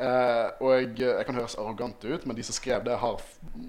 [0.00, 3.20] Eh, og jeg, jeg kan høres arrogant ut, men de som skrev det, har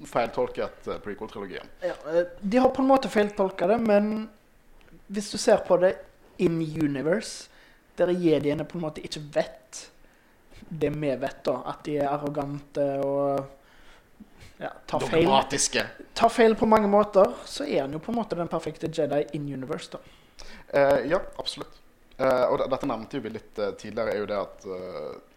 [0.08, 1.68] feiltolket uh, prequel-trilogien.
[1.84, 4.30] Ja, eh, de har på en måte feiltolka det, men
[5.12, 5.98] hvis du ser på det
[6.40, 7.50] in universe,
[8.00, 9.82] der jediene på en måte ikke vet
[10.72, 13.42] det vi vet, da, at de er arrogante og
[14.62, 15.84] ja, tar, feil, Dogmatiske.
[16.16, 19.26] tar feil på mange måter, så er han jo på en måte den perfekte Jedi
[19.36, 19.92] in universe.
[19.92, 20.00] da.
[20.68, 21.82] Eh, ja, absolutt.
[22.16, 25.31] Eh, og dette nevnte vi litt eh, tidligere, er jo det at uh,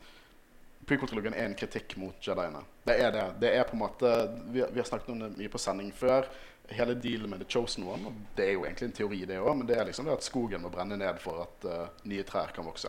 [0.88, 2.62] prequel-trilogien er en kritikk mot jediene.
[2.84, 3.24] Det er det.
[3.42, 4.10] Det er på en måte,
[4.52, 6.28] vi, vi har snakket om det mye på sending før.
[6.72, 9.52] Hele dealen med The Chosen One, og det er jo egentlig en teori, det òg,
[9.58, 12.54] men det er liksom det at skogen må brenne ned for at uh, nye trær
[12.56, 12.88] kan vokse.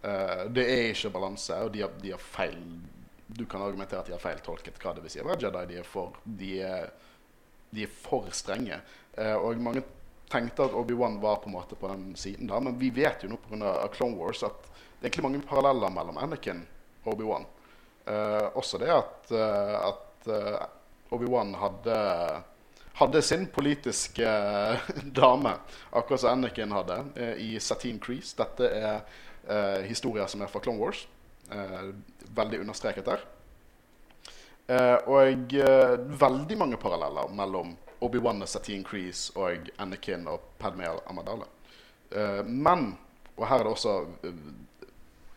[0.00, 2.62] Uh, det er ikke balanse, og de har, de har feil
[3.26, 5.64] Du kan argumentere at de har feiltolket hva det vil si å være Jedi.
[5.72, 6.92] De er for, de er,
[7.74, 8.78] de er for strenge.
[9.18, 9.82] Uh, og mange
[10.30, 13.32] tenkte at Obi-Wan var på en måte på den siden da, men vi vet jo
[13.32, 13.74] nå pga.
[13.94, 16.64] Clone Wars at det er egentlig mange paralleller mellom Anakin
[17.12, 17.46] Obi-Wan.
[18.06, 20.66] Eh, også det at, uh, at uh,
[21.10, 21.96] Obi-Wan hadde,
[23.00, 24.26] hadde sin politiske
[25.20, 25.56] dame,
[25.90, 27.00] akkurat som Anakin hadde,
[27.42, 28.36] i Satine Crease.
[28.38, 31.04] Dette er historier som er fra Clone Wars.
[32.34, 33.20] Veldig understreket der.
[35.06, 35.52] Og
[36.18, 37.70] veldig mange paralleller mellom
[38.02, 41.46] Obi-Wan og Satine Crease og Anakin og Padme Amadala.
[42.42, 42.88] Men,
[43.36, 43.94] og her er det også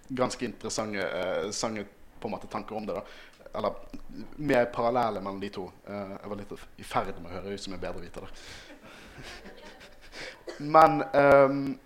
[0.10, 1.86] ganske interessante eh,
[2.20, 2.94] på en måte tanker om det.
[2.94, 3.04] da
[3.58, 3.74] Eller
[4.36, 5.72] mer parallelle mellom de to.
[5.88, 8.34] Eh, jeg var litt i ferd med å høre ut som en bedreviter der.
[10.60, 11.80] Men um,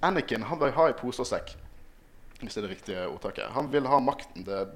[0.00, 1.54] Anakin han vil ha i pose og sekk,
[2.42, 3.50] hvis det er det riktige ordtaket.
[3.54, 4.44] Han vil ha makten.
[4.44, 4.66] Det,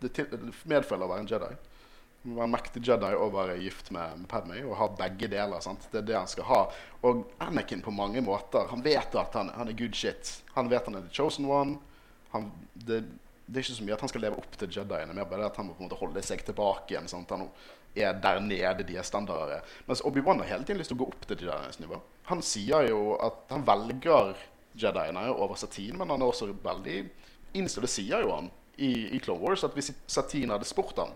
[0.00, 0.26] det,
[0.70, 1.50] medfølger å være en Jedi.
[2.22, 5.60] Han være en mektig Jedi og være gift med, med Padme og ha begge deler.
[5.64, 5.88] sant?
[5.90, 6.60] Det er det han skal ha.
[7.08, 10.36] Og Anakin på mange måter Han vet at han, han er good shit.
[10.54, 11.80] Han vet han er the chosen one.
[12.32, 13.02] Han, det,
[13.46, 15.58] det er ikke så mye at han skal leve opp til Jediene, mer bare at
[15.60, 17.08] han må på en måte holde seg tilbake igjen.
[17.08, 17.48] at han
[17.94, 19.60] er der nede de er standarder.
[19.86, 22.00] Mens Obi-Wan har hele tiden lyst til å gå opp til Jedienes nivå.
[22.30, 24.32] Han sier jo at han velger
[24.78, 26.98] Jediene over Satine, men han er også veldig
[27.52, 27.84] innstilt.
[27.84, 31.12] Det sier jo han i, i Clone Wars, at hvis Satine hadde spurt han,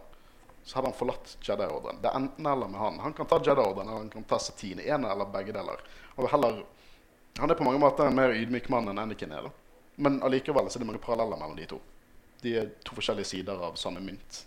[0.66, 2.00] så hadde han forlatt Jedi-ordren.
[2.02, 2.98] Det er enten eller med han.
[3.04, 4.82] Han kan ta Jedi-ordren eller han kan ta Satine.
[4.82, 5.80] En eller begge deler.
[6.16, 6.64] Og heller,
[7.38, 9.46] han er på mange måter en mer ydmyk mann enn Anakin er.
[9.46, 9.65] da.
[9.96, 11.80] Men allikevel så er det mange paralleller mellom de to.
[12.42, 14.42] De er to forskjellige sider av samme mynt.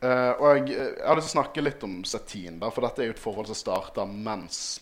[0.00, 3.04] Uh, og jeg, jeg har lyst til å snakke litt om Satin, da, for dette
[3.04, 4.80] er jo et forhold som starter mens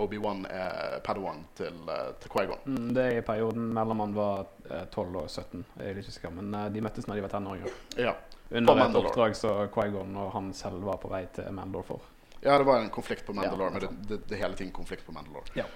[0.00, 2.60] Obi-Wan er Padawan til, uh, til Quaigon.
[2.68, 5.64] Mm, det er i perioden mellom han var uh, 12 og 17.
[5.80, 7.80] Jeg er litt sikker, men uh, de møttes når de var tenåringer.
[8.00, 8.14] Ja.
[8.50, 12.08] Under et oppdrag som Quaigon og han selv var på vei til Mandalore for.
[12.40, 15.06] ja, det var en konflikt på Mandalore, Ja, men det, det, det hele tiden konflikt
[15.06, 15.52] på Mandalore.
[15.54, 15.68] Ja.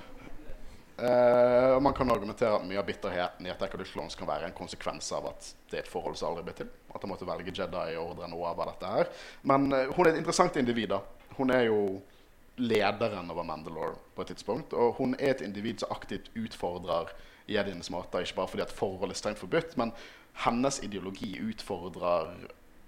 [0.96, 4.46] Eh, og man kan argumentere at mye av bitterheten i at of the kan være
[4.46, 6.68] en konsekvens av at det er et forhold som aldri ble til.
[6.94, 9.10] At han måtte velge Jedi-ordren over dette her.
[9.42, 10.88] Men uh, hun er et interessant individ.
[10.88, 11.00] da.
[11.36, 12.00] Hun er jo
[12.56, 14.72] lederen over Mandalore på et tidspunkt.
[14.72, 17.10] Og hun er et individ som aktivt utfordrer
[17.50, 18.22] jedienes måter.
[18.22, 19.92] Ikke bare fordi at forhold er strengt forbudt, men
[20.46, 22.30] hennes ideologi utfordrer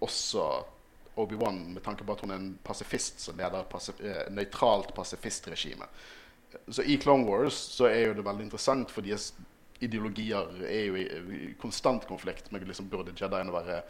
[0.00, 0.46] også
[1.16, 4.92] Obi-Wan med tanke på at hun er en pasifist som leder et pasif eh, nøytralt
[4.94, 5.88] pasifistregime.
[6.68, 9.32] Så i Clone Wars så er jo det veldig interessant, for deres
[9.84, 13.82] ideologier er jo i, konstant konflikt med liksom, burde Jediene være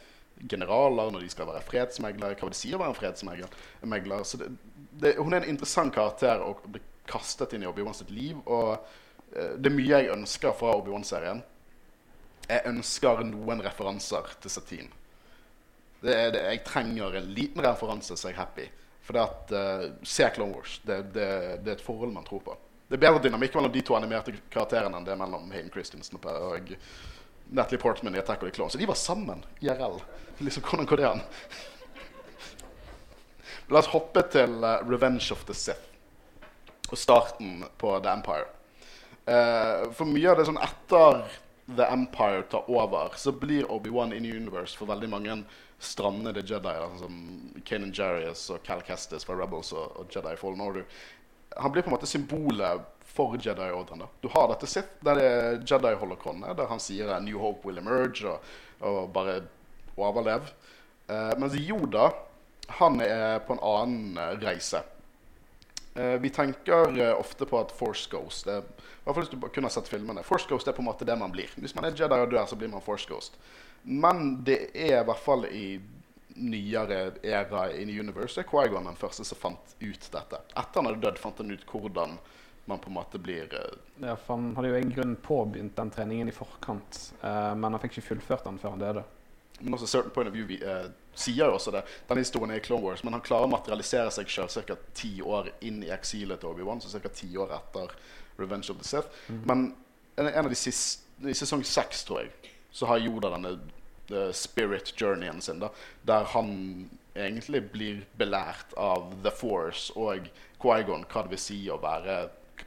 [0.50, 2.36] generaler når de skal være fredsmeglere.
[2.36, 4.24] Hva vil det si å være en fredsmegler?
[4.26, 4.50] Så det,
[5.00, 8.38] det, hun er en interessant karakter å bli kastet inn i Obi-Wan sitt liv.
[8.44, 8.74] Og
[9.32, 11.42] eh, det er mye jeg ønsker fra Obi-Wan-serien.
[12.46, 14.90] Jeg ønsker noen referanser til Satine.
[16.02, 16.42] Det er det.
[16.50, 18.66] Jeg trenger en liten referanse, så jeg er happy.
[19.06, 20.80] For det at uh, Se Clone Wars.
[20.82, 21.28] Det, det,
[21.62, 22.56] det er et forhold man tror på.
[22.86, 26.72] Det er bedre dynamikk mellom de to animerte karakterene enn det mellom Hayden Christensen og
[27.50, 28.74] Natalie Portman i Attack of the Clones.
[28.74, 29.98] Så de var sammen IRL.
[30.38, 31.24] Liksom, hvordan går det an?
[33.70, 35.92] La oss hoppe til uh, Revenge of the Sith
[36.86, 38.46] og starten på The Empire.
[39.26, 41.24] Uh, for mye av det sånn etter
[41.66, 45.40] The Empire tar over, så blir Obi-Wan in universe for veldig mange
[45.78, 50.36] strandede Jedi, da, sånn som Kanan Jarius og Cal Kestis fra Rebels og, og Jedi
[50.40, 50.86] Fallen Order.
[51.56, 52.84] Han blir på en måte symbolet
[53.16, 54.06] for Jedi-ordren.
[54.20, 58.28] Du har dette Sith, der det er Jedi-holocronet, der han sier New Hope will emerge,
[58.28, 59.40] og, og bare
[59.96, 60.50] overlev.
[61.08, 62.10] Eh, mens Yoda,
[62.80, 64.82] han er på en annen eh, reise.
[65.96, 69.48] Eh, vi tenker eh, ofte på at Force Ghost er, I hvert fall hvis du
[69.48, 70.24] kunne sett filmene.
[70.26, 71.52] Force Ghost er på en måte det man blir.
[71.56, 73.38] Hvis man er Jedi og dør, så blir man Force Ghost.
[73.86, 75.66] Men det er i hvert fall i
[76.36, 80.40] nyere æra in universe er Quaigon den første som fant ut dette.
[80.52, 82.18] Etter han hadde dødd, fant han ut hvordan
[82.66, 85.92] man på en måte blir eh, Ja, for han hadde jo i grunnen påbegynt den
[85.94, 89.04] treningen i forkant, eh, men han fikk ikke fullført den før han døde.
[89.60, 91.84] Men også Certain Point of View vi, eh, sier jo også det.
[92.10, 94.76] Denne historien er i Clone Wars, men han klarer å materialisere seg sjøl ca.
[94.98, 97.14] ti år inn i eksilet til Obi-Wan, så ca.
[97.14, 97.94] ti år etter
[98.36, 99.24] Revenge of the Sith.
[99.30, 99.70] Men
[100.16, 103.54] en, en av de siste, i sesong seks, tror jeg, så har Yoda denne
[104.12, 105.70] eh, spirit journeyen sin, da,
[106.06, 106.50] der han
[107.16, 110.28] egentlig blir belært av The Force og
[110.60, 112.26] Quaigon hva det vil si å være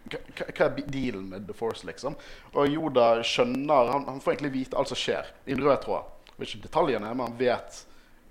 [0.10, 2.16] hva er dealen med The Force, liksom?
[2.54, 6.12] Og Yoda skjønner Han, han får egentlig vite alt som skjer, i en rød tråd.
[6.30, 7.82] Jeg vet ikke detaljene, men han vet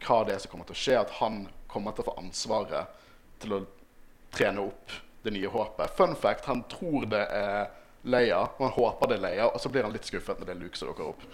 [0.06, 1.00] hva det er som kommer til å skje.
[1.00, 3.02] At han kommer til å få ansvaret
[3.42, 3.60] til å
[4.34, 4.94] trene opp
[5.26, 5.96] det nye håpet.
[5.98, 7.68] Fun fact, han tror det er
[8.08, 10.54] Leia, og han håper det er Leia, og så blir han litt skuffet når det
[10.54, 11.26] er Luke som dukker opp.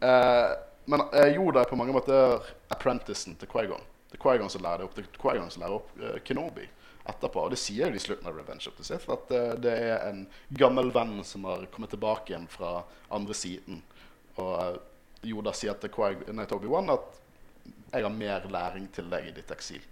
[0.00, 0.48] Eh,
[0.88, 2.40] men uh, Yoda er på mange måter
[2.72, 3.82] apprenticen til Quaigon.
[4.08, 5.04] Det er Quaigon som lærer opp, det
[5.52, 6.64] som lærer opp uh, Kenobi
[7.08, 7.42] etterpå.
[7.44, 10.06] Og det sier de i slutten av Revenge of the Sith, at uh, det er
[10.08, 12.82] en gammel venn som har kommet tilbake igjen fra
[13.12, 13.82] andre siden.
[14.38, 14.74] Og eh,
[15.26, 17.16] Yoda sier til Obi-Wan at
[17.90, 19.82] jeg har mer læring til deg i ditt eksil.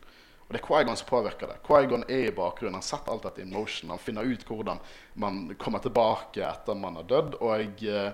[0.47, 1.57] Og det er Qui-Gon som påvirker det.
[1.67, 2.79] Qui-Gon er i bakgrunnen.
[2.79, 3.91] Han setter alt dette in motion.
[3.91, 4.79] Han finner ut hvordan
[5.19, 7.35] man kommer tilbake etter man har dødd.
[7.43, 8.13] Og uh,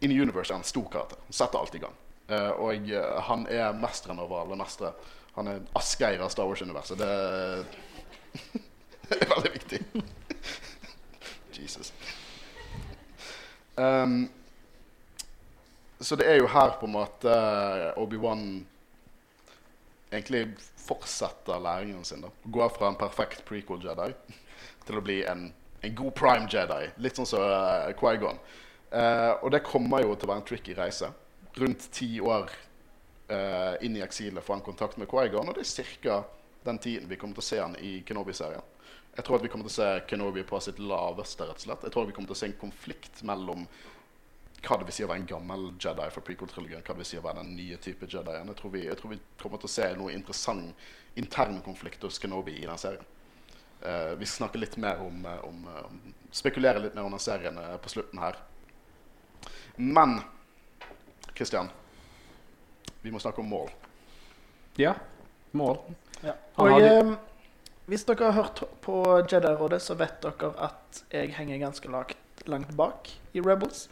[0.00, 1.18] in the universe er en stor karakter.
[1.30, 1.94] Setter alt i gang.
[2.26, 4.92] Uh, og uh, han er mesteren over alle mestere.
[5.36, 6.98] Han er Asgeir av Star Wars-universet.
[6.98, 7.08] Det,
[9.10, 9.80] er veldig viktig.
[11.56, 11.92] Jesus.
[13.76, 14.30] Um,
[16.00, 18.66] så det er jo her på en måte eh, Obi-Wan
[20.12, 20.42] egentlig
[20.76, 22.20] fortsetter læringen sin.
[22.20, 24.12] da Går fra en perfekt prequel Jedi
[24.86, 25.48] til å bli en,
[25.82, 26.90] en god prime Jedi.
[27.00, 28.38] Litt sånn som uh, Qui-Gon.
[28.90, 31.10] Eh, og det kommer jo til å være en tricky reise.
[31.56, 32.50] Rundt ti år
[33.32, 36.22] eh, inn i eksilet får han kontakt med Quaigon, og det er ca.
[36.66, 38.72] den tiden vi kommer til å se han i Kenobi-serien.
[39.16, 41.46] Jeg tror at vi kommer til å se Kenobi på sitt laveste.
[41.48, 41.84] rett og slett.
[41.88, 43.66] Jeg tror vi kommer til å se en konflikt mellom
[44.66, 47.18] hva det vil si å være en gammel Jedi for prequel-trilogien, hva det vil si
[47.20, 48.50] å være den nye type Jedien.
[48.50, 52.18] Jeg tror vi, jeg tror vi kommer til å se noe interessant intern konflikt hos
[52.20, 53.06] Kenobi i den serien.
[53.80, 56.00] Eh, vi snakker litt mer om, om, om
[56.36, 58.36] Spekulerer litt mer om den serien på slutten her.
[59.76, 60.20] Men
[61.34, 61.68] Christian,
[63.02, 63.70] vi må snakke om mål.
[64.76, 64.94] Ja.
[65.52, 65.78] Mål.
[66.24, 66.32] Ja.
[66.56, 67.12] Og eh,
[67.86, 72.16] hvis dere har hørt på Jedi-rådet, så vet dere at jeg henger ganske langt,
[72.48, 73.88] langt bak i Rebels.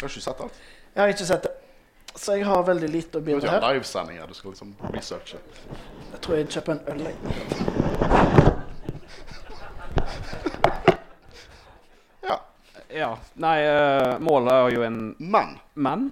[0.00, 0.60] Har ikke sett alt?
[0.94, 1.54] Jeg har ikke sett det,
[2.16, 4.26] så jeg har veldig lite å Du skal bidra ikke ha livesendinger.
[4.26, 5.38] Du skal liksom researche.
[6.10, 7.06] Jeg tror jeg kjøper en øl.
[7.06, 8.30] jeg.
[12.94, 13.14] Ja.
[13.40, 16.10] Nei, uh, målet er jo en Men Men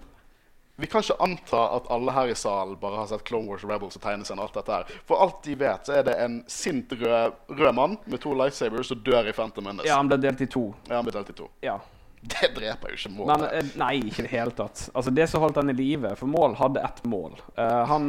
[0.78, 3.96] vi kan ikke anta at alle her i salen bare har sett Clone Wars Rebels
[3.98, 4.92] og tegneserien alt dette her.
[5.08, 8.86] For alt de vet, så er det en sint rød, rød mann med to lightsabers
[8.92, 9.88] som dør i Phantom Menace.
[9.90, 10.68] Ja, han ble delt i to.
[10.86, 11.48] Ja, han ble delt i to.
[11.66, 11.80] Ja.
[12.20, 13.52] Det dreper jo ikke Men målet.
[13.58, 14.84] eh, nei, ikke i det hele tatt.
[14.94, 17.34] Altså, det som holdt han i live For Mål hadde ett mål.
[17.58, 18.08] Uh, han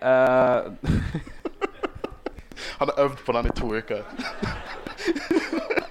[0.00, 0.68] eh,
[2.78, 4.04] Han har øvd på den i to uker.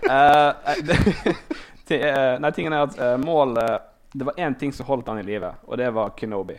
[0.10, 0.54] eh,
[1.88, 3.78] det, eh, Nei, tingen er at uh, Mål eh,
[4.14, 6.56] Det var én ting som holdt han i live, og det var Kenobi.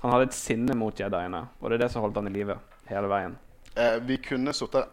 [0.00, 2.56] Han hadde et sinne mot jediene, og det er det som holdt han i live
[2.88, 3.34] hele veien.
[3.76, 4.88] Uh, vi kunne sittet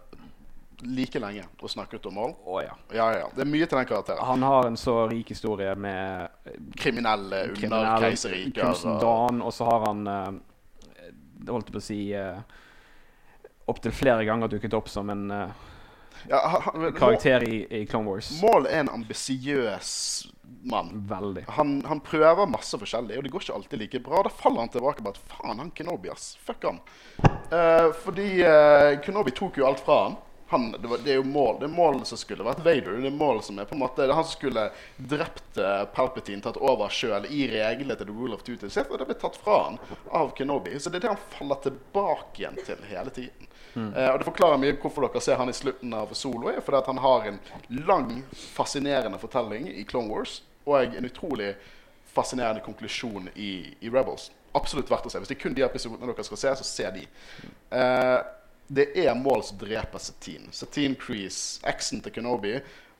[0.81, 2.31] like lenge og snakket om mål.
[2.49, 2.73] Oh, ja.
[2.95, 3.27] Ja, ja.
[3.35, 4.23] Det er mye til den karakteren.
[4.25, 8.63] Han har en så rik historie med eh, Kriminelle under kriminell keiserriker.
[8.65, 10.39] kunsten og- Dan, og så har han uh,
[11.51, 12.41] holdt jeg på å si uh,
[13.69, 15.49] Opptil flere ganger dukket opp som en uh,
[16.29, 18.31] Ja, han- men, karakter i, i Clone Wars.
[18.41, 19.91] Mål er en ambisiøs
[20.63, 20.91] mann.
[21.09, 21.45] Veldig.
[21.57, 24.23] Han, han prøver masse forskjellig, og det går ikke alltid like bra.
[24.27, 26.35] Da faller han tilbake på at faen, han Kenobi, ass.
[26.45, 26.81] Fuck han.
[27.51, 30.19] Uh, fordi uh, Kenobi tok jo alt fra han.
[30.51, 32.99] Han det, var, det er jo mål, det er målet som skulle vært Vader.
[33.01, 36.59] Det er målet som er på en måte han som skulle drept eh, Palpatine, tatt
[36.61, 38.57] over sjøl i reglene til The Rule of Two.
[38.67, 39.79] Se, det ble tatt fra han
[40.11, 40.77] av Kenobi.
[40.79, 43.49] Så det er det han faller tilbake igjen til hele tiden.
[43.75, 46.51] Eh, og Det forklarer mye hvorfor dere ser han i slutten av Solo.
[46.61, 47.39] fordi at Han har en
[47.87, 51.55] lang, fascinerende fortelling i Clone Wars og en utrolig
[52.11, 54.31] fascinerende konklusjon i, i Rebels.
[54.53, 55.19] Absolutt verdt å se.
[55.19, 57.05] Hvis det er kun de episodene dere skal se, så se de.
[57.71, 58.19] Eh,
[58.71, 60.47] det er mål som dreper Satin.
[60.55, 62.55] Satin Crease, eksen til Kenobi.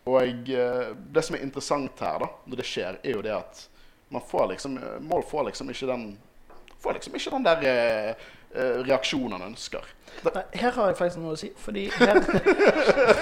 [0.10, 3.68] Og eh, det som er interessant her, da, når det skjer, er jo det at
[4.12, 6.18] man får liksom eh, Mål får liksom ikke den
[6.82, 8.10] Får liksom ikke den der eh,
[8.56, 9.86] eh, reaksjonen han ønsker.
[10.26, 12.18] Nei, her har jeg faktisk noe å si, fordi her,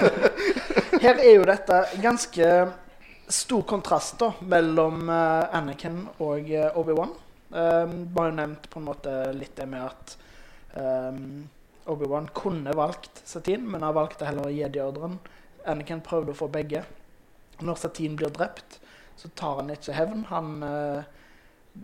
[1.04, 2.48] her er jo dette ganske
[3.30, 6.48] stor kontrast da, mellom Anakin og
[6.80, 7.12] Obi-Wan.
[7.50, 10.16] Um, bare nevnt på en måte litt det med at
[10.80, 11.44] um,
[11.84, 15.18] Obi-Wan kunne valgt Satine, men har valgt heller Jedi-ordren.
[15.68, 16.84] Anakin prøvde å få begge.
[17.60, 18.80] Når Satine blir drept,
[19.16, 20.24] så tar han ikke hevn.
[20.30, 21.02] Han, eh,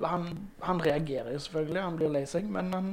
[0.02, 0.30] han,
[0.64, 2.90] han reagerer jo selvfølgelig, han blir lei seg, men han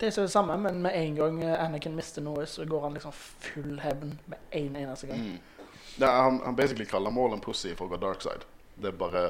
[0.00, 2.94] det er det samme, men med en gang eh, Anakin mister noe, så går han
[2.96, 5.26] liksom full hevn med en eneste gang.
[5.26, 5.98] mm.
[6.00, 8.46] er, han, han basically kaller mål en pussy for å gå dark side.
[8.80, 9.24] Det er bare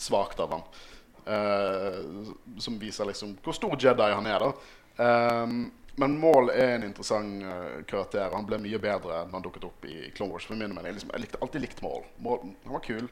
[0.00, 0.66] svakt av han.
[1.30, 4.50] Uh, som viser liksom hvor stor Jedi han er, da.
[5.00, 8.30] Ehm, men Mål er en interessant eh, karakter.
[8.32, 10.46] Han ble mye bedre enn han dukket opp i Clone Wars.
[10.46, 10.56] For.
[10.56, 12.06] Jeg, liksom, jeg likte, alltid likt Mål.
[12.24, 12.46] Mål.
[12.64, 13.08] Han var kul.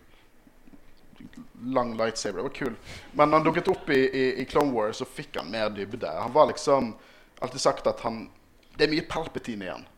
[1.74, 2.38] Lang lightsaber.
[2.38, 2.76] Det var kul.
[3.12, 6.10] Men da han dukket opp i, i, i Clone Wars, så fikk han mer dybde.
[6.10, 6.94] Han var liksom
[7.38, 8.28] alltid sagt at han
[8.78, 9.88] Det er mye Palpatine igjen.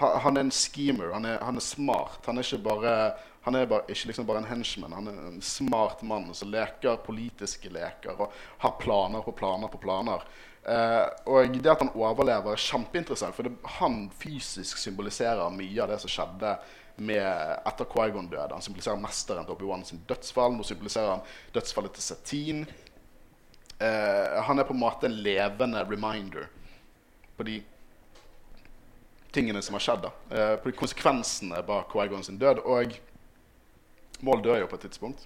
[0.00, 1.12] Han, han er en schemer.
[1.12, 2.22] Han er, han er smart.
[2.26, 2.94] Han er ikke bare
[3.42, 4.92] han er bare, ikke liksom bare en henchman.
[4.94, 9.80] Han er en smart mann som leker politiske leker og har planer på planer på
[9.82, 10.22] planer.
[10.62, 13.34] Eh, og det at han overlever, er kjempeinteressant.
[13.34, 16.54] For det, han fysisk symboliserer mye av det som skjedde
[17.02, 17.26] med
[17.66, 18.52] etter Quaigon døde.
[18.52, 20.54] Han symboliserer mesteren til Obi-Wan sin dødsfall.
[20.56, 22.80] Nå symboliserer han dødsfallet til Satine.
[23.82, 26.50] Eh, han er på en måte en levende reminder
[27.36, 27.58] på de
[29.32, 30.10] tingene som har skjedd.
[30.30, 32.62] Eh, på de konsekvensene bak Quaigon sin død.
[32.68, 33.00] Og
[34.22, 35.24] Mål dør jo på et tidspunkt.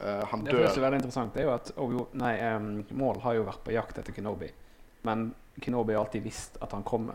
[0.00, 2.66] Eh, han Det som er dør veldig interessant, det er jo at Obi nei, um,
[2.90, 4.50] Maul har jo vært på jakt etter Kenobi.
[5.02, 7.14] Men Kenobi har alltid visst at han kommer.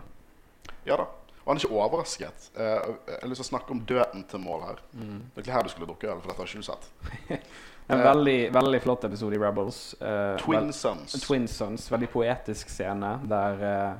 [0.85, 1.05] Ja da.
[1.43, 2.49] Og han er ikke overrasket.
[2.55, 2.61] Uh,
[3.07, 4.81] jeg har lyst til å snakke om døden til Mål her.
[4.93, 7.47] Det er ikke her du skulle drukke øl, for dette har ikke du sett.
[7.91, 9.79] En uh, veldig, veldig flott episode i Rebels.
[9.99, 11.17] eh, Twin vel- Sons.
[11.19, 11.89] Twin Sons.
[11.91, 13.97] Veldig poetisk scene der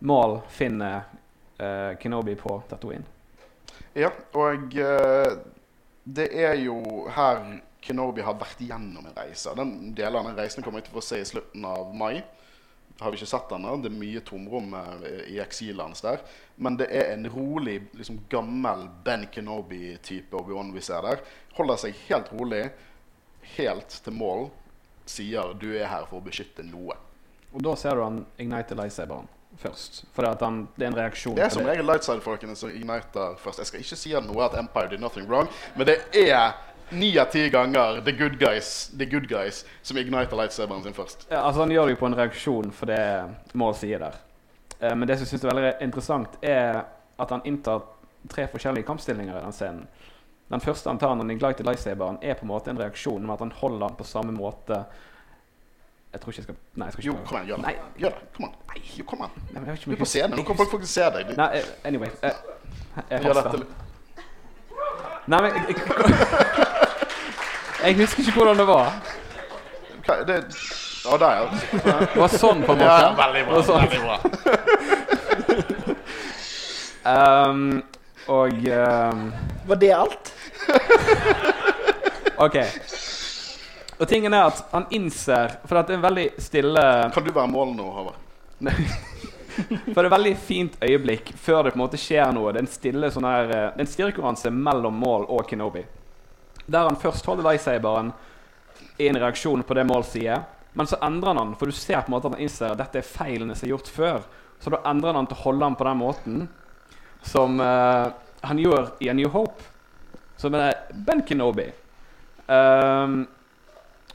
[0.00, 1.02] Maul finner
[2.00, 3.04] Kenobi på Tatooine.
[3.92, 4.72] Ja, og
[6.08, 6.78] det er jo
[7.12, 9.54] her Kenobi har vært gjennom en reise.
[9.56, 12.22] Den delen av den reisen kommer vi til å få se i slutten av mai.
[13.00, 13.64] Har vi ikke sett den.
[13.80, 14.74] Det er mye tomrom
[15.24, 16.20] i eksilet hans der.
[16.60, 21.24] Men det er en rolig, liksom gammel Ben Kenobi-type Obi-Wan vi ser der.
[21.56, 22.66] Holder seg helt rolig,
[23.56, 24.50] helt til mål.
[25.08, 26.98] Sier 'du er her for å beskytte noe'.
[27.52, 29.26] Og da ser du han ignite lightsaberen
[29.58, 30.04] først.
[30.14, 33.58] For det, han, det er en reaksjon Det er som regel lightside-folkene som igniter først.
[33.58, 36.52] Jeg skal ikke si noe at Empire did nothing wrong, men det er
[36.92, 41.26] ni av ti ganger the good guys, the good guys som igniter lightsaberen sin først.
[41.30, 43.00] Ja, altså Han gjør det jo på en reaksjon for det
[43.54, 44.16] Maul sier der.
[44.80, 46.82] Eh, men det som jeg synes er veldig interessant, er
[47.20, 47.82] at han inntar
[48.30, 49.86] tre forskjellige kampstillinger i den scenen.
[50.50, 53.34] Den første han tar når han igniter lightsaberen, er på en måte en reaksjon med
[53.36, 54.80] at han holder den på samme måte
[56.12, 57.66] Jeg tror ikke jeg skal Nei, jeg skal ikke Jo, kom igjen, gjør det.
[57.66, 58.24] Nei, Gjør det.
[58.34, 58.56] Kom an.
[58.98, 59.36] Jo, kom an.
[59.52, 60.34] nei, men jeg Du er på scenen.
[60.40, 61.30] Nå kan folk faktisk se deg.
[61.38, 62.10] Nei, eh, anyway.
[62.22, 62.34] Jeg,
[63.12, 63.62] jeg gjør haster.
[63.62, 63.86] dette
[65.30, 66.69] Nei, men jeg, jeg, jeg
[68.00, 68.92] husker ikke hvordan det var.
[70.06, 70.38] Hva- det,
[71.10, 71.44] Å, der, ja.
[72.12, 72.84] Det var sånn, på en måte.
[72.84, 73.12] ja.
[73.16, 73.52] Veldig bra.
[73.52, 73.80] Det var sånn.
[73.88, 74.16] Veldig bra.
[77.00, 77.82] Um,
[78.28, 79.22] og um,
[79.66, 80.32] Var det alt?
[82.36, 82.56] OK.
[84.00, 86.82] Og tingen er at han innser For det er en veldig stille
[87.14, 88.20] Kan du være mål nå, Håvard?
[88.60, 92.52] For det er et veldig fint øyeblikk før det på en måte skjer noe.
[92.52, 95.82] Det er en stille sånn her eh, Det er en styrkekonkurranse mellom mål og Kenobi.
[96.70, 98.12] Der han først holder lightsaberen
[99.00, 100.44] i en reaksjon på det Maul sier.
[100.72, 102.78] Men så endrer han den, for du ser på en måte at han innser at
[102.78, 104.22] dette er feilene som er gjort før.
[104.60, 106.40] Så da endrer han til å holde den på den måten
[107.26, 108.12] som uh,
[108.46, 109.66] han gjør i A New Hope.
[110.40, 111.66] Som er Ben Kenobi.
[112.46, 113.24] Um,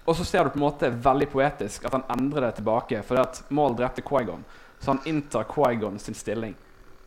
[0.06, 3.02] og så ser du på en måte veldig poetisk at han endrer det tilbake.
[3.06, 4.46] Fordi at Maul drepte Quaigon.
[4.80, 6.56] Så han inntar Quaigon sin stilling.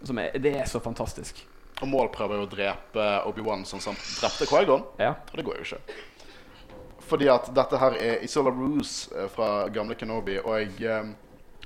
[0.09, 1.40] Er, det er så fantastisk.
[1.79, 4.85] Og Maul prøver jo å drepe Obi-Wan sånn som han drepte Quaigon.
[4.99, 5.14] Ja.
[5.31, 5.99] Og det går jo ikke.
[7.09, 11.12] Fordi at dette her er Isola Ruse eh, fra gamle Kenobi, og jeg, eh,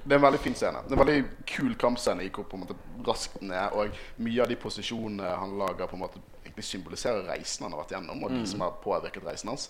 [0.03, 0.83] det er en veldig fin scene.
[0.85, 2.27] Det er en veldig kul kampscene.
[2.27, 6.05] Gikk på en måte raskt ned, og mye av de posisjonene han lager, på en
[6.05, 9.69] måte egentlig symboliserer reisen han har vært gjennom, og de som har påvirket reisen hans.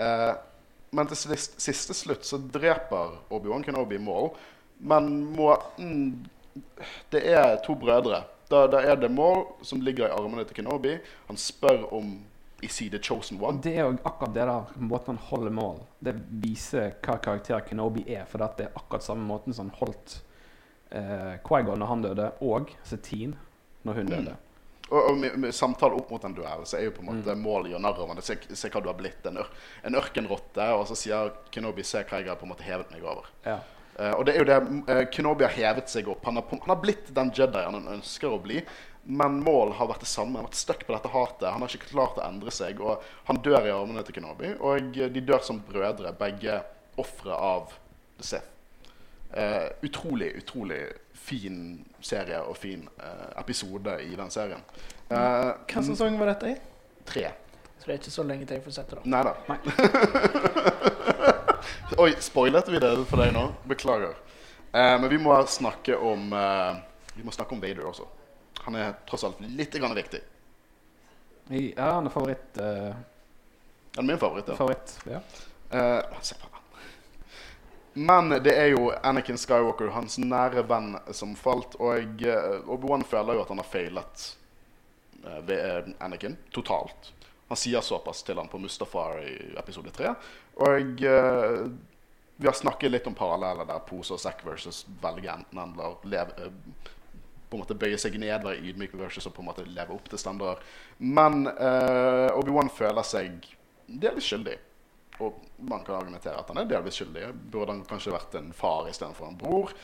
[0.00, 0.32] Eh,
[0.96, 4.32] men til siste, siste slutt så dreper Obi-Wan Kenobi Maul,
[4.80, 5.96] men måten
[7.12, 8.24] Det er to brødre.
[8.50, 10.96] Da, da er det Maul som ligger i armene til Kenobi.
[11.28, 12.18] Han spør om
[12.62, 13.62] Is he the chosen one?
[13.62, 18.04] det er jo akkurat det der, måten han holder mål Det viser hva karakter Kenobi
[18.04, 18.26] er.
[18.28, 20.18] For det er akkurat samme måten som han holdt
[20.90, 23.38] eh, Quaigon når han døde, og Satine
[23.82, 24.36] når hun døde.
[24.90, 27.34] Og, og med, med samtale opp mot en duell så er jo på en måte
[27.38, 28.26] målet gjør narr av det.
[28.26, 29.24] Se, se hva du har blitt.
[29.30, 29.50] En, ør,
[29.86, 30.66] en ørkenrotte.
[30.76, 33.30] Og så sier Kenobi se hva jeg har på en måte hevet meg over.
[33.46, 33.60] Ja.
[33.98, 34.58] Eh, og det er jo det
[34.92, 36.24] eh, Kenobi har hevet seg opp.
[36.28, 38.62] Han har, han har blitt den Jedien han ønsker å bli.
[39.10, 40.36] Men mål har vært det samme.
[40.36, 41.48] Han har vært stuck på dette hatet.
[41.50, 42.80] Han har ikke klart å endre seg.
[42.84, 44.54] Og han dør i armene til Kenobi.
[44.60, 46.60] Og de dør som brødre, begge
[47.00, 47.76] ofre av
[48.20, 48.56] The Sith.
[49.30, 50.80] Uh, utrolig, utrolig
[51.14, 54.64] fin serie og fin uh, episode i den serien.
[55.06, 56.56] Uh, Hvilken sesong var dette i?
[57.06, 57.28] Tre.
[57.78, 58.98] Så det er ikke så lenge til jeg får sett det.
[58.98, 59.10] da.
[59.14, 60.96] Nei da.
[61.98, 63.46] Oi, spoilet vi det for deg nå?
[63.68, 64.14] Beklager.
[64.72, 66.76] Eh, men vi må snakke om eh,
[67.16, 68.06] Vi må snakke om Vader også.
[68.64, 70.20] Han er tross alt litt grann viktig.
[71.50, 72.58] Ja, han er favoritt.
[72.62, 72.94] eh,
[73.96, 74.48] Han er min favoritt.
[74.52, 74.56] Ja.
[74.56, 75.20] favoritt ja.
[75.70, 76.56] Eh, se på han.
[77.92, 81.74] Men det er jo Anakin Skywalker, hans nære venn, som falt.
[81.82, 84.26] Og uh, Obi-Wan føler jo at han har feilet
[85.24, 87.10] eh, ved eh, Anakin totalt.
[87.50, 90.14] Han sier såpass til han på Mustafar i episode tre.
[90.62, 91.66] Og uh,
[92.38, 96.46] vi har snakket litt om paralleller der pose og sekk versus velge enten eller leve,
[96.46, 96.94] uh,
[97.50, 100.06] på en måte bøye seg ned, være ydmyk versus å på en måte leve opp
[100.12, 100.62] til standarder.
[101.02, 103.50] Men uh, Obi-Wan føler seg
[103.90, 104.56] delvis skyldig.
[105.20, 107.26] Og man kan argumentere at han er delvis skyldig.
[107.52, 109.74] Burde han kanskje vært en far istedenfor en bror?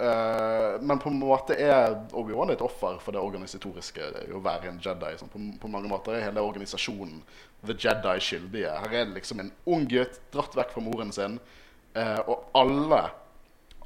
[0.00, 4.70] Eh, men på en måte er Obi-Wan et offer for det organisatoriske det å være
[4.70, 5.12] en Jedi.
[5.20, 5.32] Sånn.
[5.32, 7.18] På, på mange måter er hele organisasjonen
[7.66, 8.72] The Jedi skyldige.
[8.80, 11.36] Her er det liksom en ung gutt dratt vekk fra moren sin,
[11.92, 13.02] eh, og alle,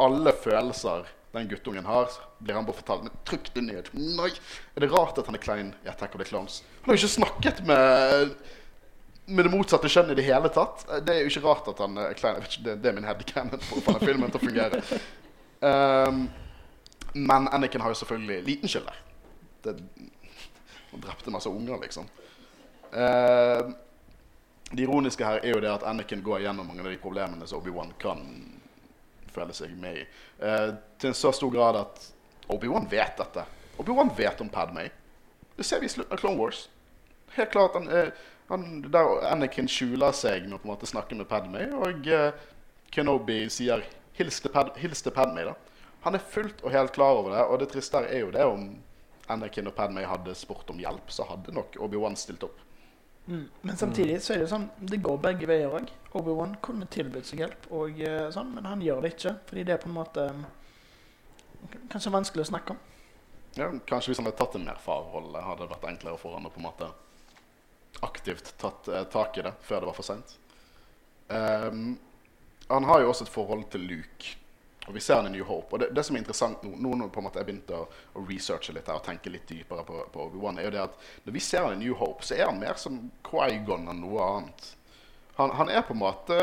[0.05, 3.09] alle følelser den guttungen har, blir han bare fortalt.
[3.09, 3.91] Men trykk det ned.
[3.99, 4.31] Nei!
[4.77, 6.61] Er det rart at han er klein i Attack of the Clowns?
[6.85, 8.37] Han har jo ikke snakket med
[9.25, 10.83] med det motsatte kjønn i det hele tatt.
[11.01, 12.43] Det er jo ikke rart at han er klein.
[12.61, 14.83] Det, det er min headcanon for å få filmen til å fungere.
[15.65, 16.29] Um,
[17.15, 19.01] men Anniken har jo selvfølgelig liten skyld der.
[19.65, 19.77] Det,
[20.91, 22.09] han drepte masse unger, liksom.
[22.93, 23.73] Uh,
[24.71, 27.63] det ironiske her er jo det at Anniken går gjennom mange av de problemene som
[27.63, 28.21] Obi-Wan kan
[29.35, 30.05] føle seg med i.
[30.43, 32.05] Uh, til en så stor grad at
[32.53, 33.47] Obi-Wan vet dette.
[33.79, 34.91] Obi-Wan vet om Padmay.
[35.57, 36.69] Det ser vi i slutten av Clone Wars.
[37.35, 38.09] helt klart han, uh,
[38.49, 42.35] han, Der Anakin skjuler seg med å på en måte snakke med Padme, og eh,
[42.93, 43.83] Kenobi sier
[44.17, 45.55] 'hils til, da.
[46.05, 48.45] Han er fullt og helt klar over det, og det triste her er jo det
[48.45, 48.83] om
[49.29, 52.59] Anakin og Padme hadde spurt om hjelp, så hadde nok Obi-Wan stilt opp.
[53.27, 53.47] Mm.
[53.63, 55.89] Men samtidig så er det sånn Det går begge veier òg.
[56.13, 59.33] Obi-Wan kunne tilbudt seg hjelp, og, eh, sånn, men han gjør det ikke.
[59.49, 60.27] Fordi det er på en måte
[61.89, 62.79] Kanskje vanskelig å snakke om.
[63.57, 66.45] Ja, kanskje hvis han hadde tatt en mer farrolle, hadde det vært enklere for han
[66.45, 66.91] å på en måte
[68.05, 70.37] aktivt tatt eh, tak i det før det var for seint.
[72.69, 74.37] Han har jo også et forhold til Luke,
[74.87, 75.73] og vi ser han i New Hope.
[75.73, 78.89] Og det, det som er interessant nå, nå når jeg begynte å, å researche litt
[78.89, 81.65] her og tenke litt dypere på, på Obi-Wan, er jo det at når vi ser
[81.65, 84.69] han i New Hope, så er han mer som Quaigon enn noe annet.
[85.39, 86.39] Han, han er på en måte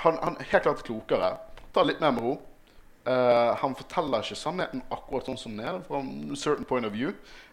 [0.00, 1.34] han, han er helt klart klokere.
[1.74, 2.38] Tar litt mer med ro.
[3.02, 5.80] Uh, han forteller ikke sannheten akkurat sånn som den er.
[5.86, 7.12] Fra en certain point of view.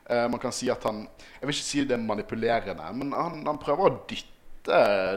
[0.10, 1.04] Uh, man kan si at han
[1.38, 4.39] Jeg vil ikke si det er manipulerende, men han, han prøver å dytte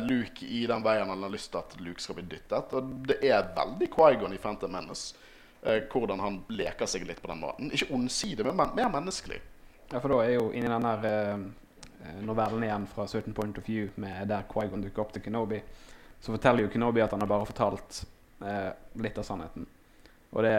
[0.06, 2.72] Luke i den veien han har lyst til at Luke skal bli dyttet.
[2.78, 5.16] Og det er veldig Quaigon i Phantom Menace.
[5.62, 7.70] Eh, hvordan han leker seg litt på den måten.
[7.70, 9.38] Ikke ondsidig, men men mer menneskelig.
[9.92, 13.68] Ja, for da er jo inni den der eh, novellen igjen fra Certain Point of
[13.68, 15.60] View, med der Quaigon dukker opp til Kenobi,
[16.20, 18.02] så forteller jo Kenobi at han har bare fortalt
[18.42, 19.68] eh, litt av sannheten.
[20.32, 20.56] Og det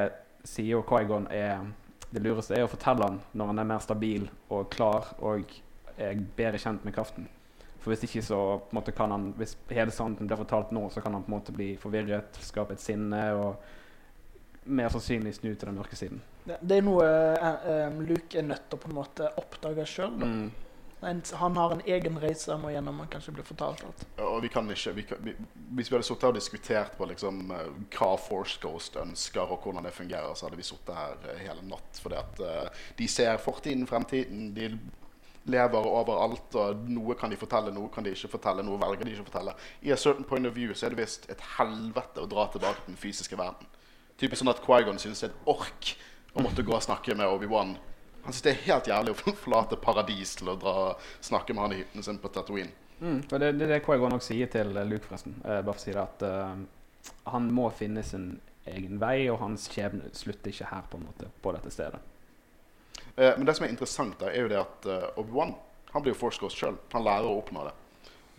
[0.48, 1.66] sier jo Quaigon er
[2.14, 5.50] Det lureste er å fortelle han når han er mer stabil og klar og
[5.98, 7.26] er bedre kjent med kraften.
[7.84, 10.88] For hvis ikke så på en måte kan han Hvis hele sannheten blir fortalt nå,
[10.90, 13.58] så kan han på en måte bli forvirret, skape et sinne og
[14.64, 16.22] mer sannsynlig snu til den mørke siden.
[16.46, 20.16] Det, det er noe uh, Luke er nødt til å på en måte oppdage sjøl.
[20.16, 20.46] Mm.
[21.34, 24.06] Han har en egen reise han må gjennom han kanskje blir fortalt alt.
[24.24, 25.34] Og vi kan ikke, vi kan, vi,
[25.76, 27.66] Hvis vi hadde sittet og diskutert på liksom, eh,
[27.98, 32.00] hva Force Ghost ønsker, og hvordan det fungerer, så hadde vi sittet her hele natt.
[32.00, 34.54] Fordi at eh, de ser fortiden, fremtiden.
[34.56, 34.72] De
[35.50, 36.56] lever overalt.
[36.56, 38.66] og Noe kan de fortelle, noe kan de ikke fortelle.
[38.66, 39.56] Noe velger de ikke fortelle.
[39.82, 42.84] I a certain point of view så er det visst et helvete å dra tilbake
[42.84, 43.70] til den fysiske verden.
[44.20, 45.96] Typisk sånn at Quaigon synes det er et ork
[46.34, 47.76] å måtte gå og snakke med Obi-Wan.
[48.24, 50.78] Han synes det er helt jævlig å forlate paradis til å dra
[51.20, 52.72] snakke med han i hytten sin på Tatooine.
[53.04, 55.36] Mm, det, det er det Quaigon også sier til eh, Luke, forresten.
[55.44, 58.38] Eh, bare for å si det at eh, han må finne sin
[58.70, 62.00] egen vei, og hans skjebne slutter ikke her, på en måte, på dette stedet.
[63.16, 65.56] Eh, men det som er interessant, da, er jo det at uh, Obi-Wan
[65.94, 66.78] han blir jo Force Ghost sjøl.
[66.96, 67.74] Han lærer å oppnå det.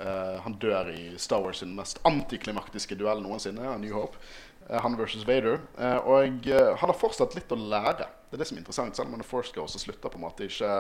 [0.02, 4.18] Eh, han dør i Star Wars sin mest antiklimaktiske duell noensinne, New Hope.
[4.66, 5.60] Eh, han versus Vader.
[6.02, 8.08] Og han har fortsatt litt å lære.
[8.26, 8.98] Det er det som er interessant.
[8.98, 10.72] Selv om han er Force Ghost, så slutter på en måte ikke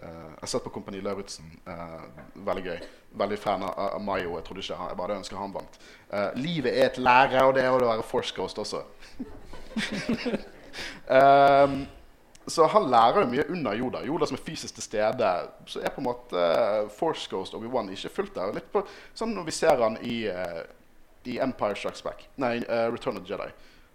[0.00, 1.48] Uh, Jeg har sett på Kompani Lauritzen.
[1.66, 2.04] Uh,
[2.46, 2.76] veldig gøy.
[3.20, 4.36] Veldig fan av, av Mayo.
[4.38, 5.78] Jeg trodde ikke han, jeg bare ønsker han vant.
[6.12, 8.84] Uh, livet er et lære, og det er å være Force Ghost også.
[11.10, 11.82] um,
[12.46, 14.02] så han lærer jo mye under Yoda.
[14.06, 15.30] Yoda som er fysisk til stede.
[15.68, 18.54] Så er på en måte eh, Force Ghost Obi-Wan ikke fullt der.
[18.56, 18.82] Litt på,
[19.14, 20.62] sånn når vi ser han i, eh,
[21.28, 22.24] i Empire Strikes Back.
[22.40, 23.50] Nei, eh, Return of the Jedi.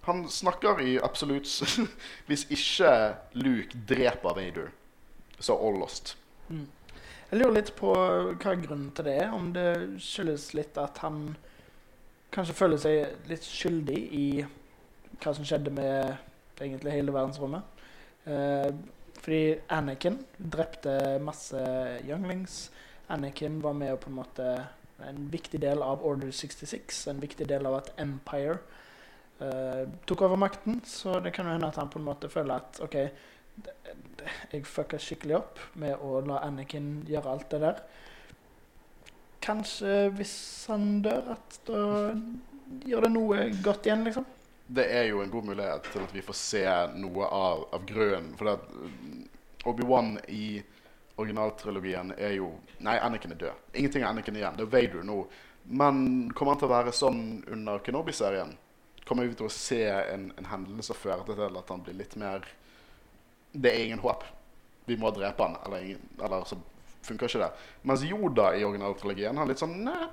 [0.06, 1.50] Han snakker i absolutt
[2.30, 2.92] Hvis ikke
[3.34, 4.70] Luke dreper Vader,
[5.40, 6.14] så all lost.
[6.50, 9.34] Jeg lurer litt på hva grunnen til det er.
[9.34, 9.70] Om det
[10.06, 11.34] skyldes litt at han
[12.36, 14.28] kanskje føler seg litt skyldig i
[15.24, 17.75] hva som skjedde med egentlig hele verdensrommet.
[18.26, 18.72] Eh,
[19.22, 21.62] fordi Anakin drepte masse
[22.08, 22.72] younglings.
[23.10, 24.50] Anakin var med og på en måte
[25.06, 28.58] en viktig del av Order 66, en viktig del av at Empire
[29.40, 30.82] eh, tok over makten.
[30.86, 32.98] Så det kan jo hende at han på en måte føler at OK,
[34.52, 37.84] jeg fucka skikkelig opp med å la Anakin gjøre alt det der.
[39.46, 40.38] Kanskje hvis
[40.72, 41.82] han dør, at da
[42.90, 44.26] gjør det noe godt igjen, liksom.
[44.68, 46.64] Det er jo en god mulighet til at vi får se
[46.98, 48.32] noe av, av grunnen.
[48.40, 49.28] For mm,
[49.70, 50.62] Obi-Wan i
[51.22, 52.50] originaltrilogien er jo
[52.84, 53.68] Nei, Anakin er død.
[53.74, 54.58] Ingenting er Anakin igjen.
[54.58, 55.20] Det er Vader nå.
[55.66, 57.22] Men kommer han til å være sånn
[57.54, 58.52] under Kenobi-serien?
[59.06, 62.16] Kommer vi til å se en, en hendelse som fører til at han blir litt
[62.18, 62.46] mer
[63.54, 64.26] Det er ingen håp.
[64.90, 65.58] Vi må drepe han.
[65.66, 66.58] Eller, ingen, eller så
[67.06, 67.52] funker ikke det.
[67.86, 70.10] Mens Yoda i originaltrilogien har litt sånn Nei,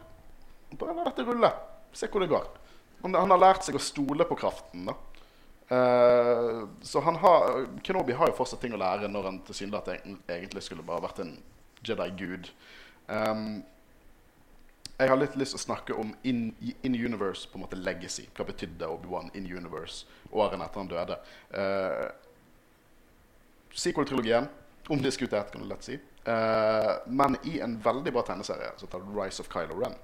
[0.76, 1.50] bare la dette rulle.
[1.96, 2.46] Se hvor det går.
[3.02, 4.86] Han, han har lært seg å stole på kraften.
[4.90, 4.96] da.
[5.72, 10.64] Uh, så han har, Kenobi har jo fortsatt ting å lære når han tilsynelatende egentlig
[10.66, 11.36] skulle bare vært en
[11.86, 12.50] Jedi-gud.
[13.08, 13.62] Um,
[14.98, 18.26] jeg har litt lyst til å snakke om in, in universe, på en måte legacy.
[18.36, 21.18] Hva betydde Obi-Wan in universe årene etter han døde?
[21.56, 22.06] Uh,
[23.72, 24.46] Sequel-trilogien,
[24.92, 25.96] omdiskutert, kan du lett si.
[26.24, 29.94] Eh, men i en veldig bra tegneserie som heter Rise of Kylo Ren,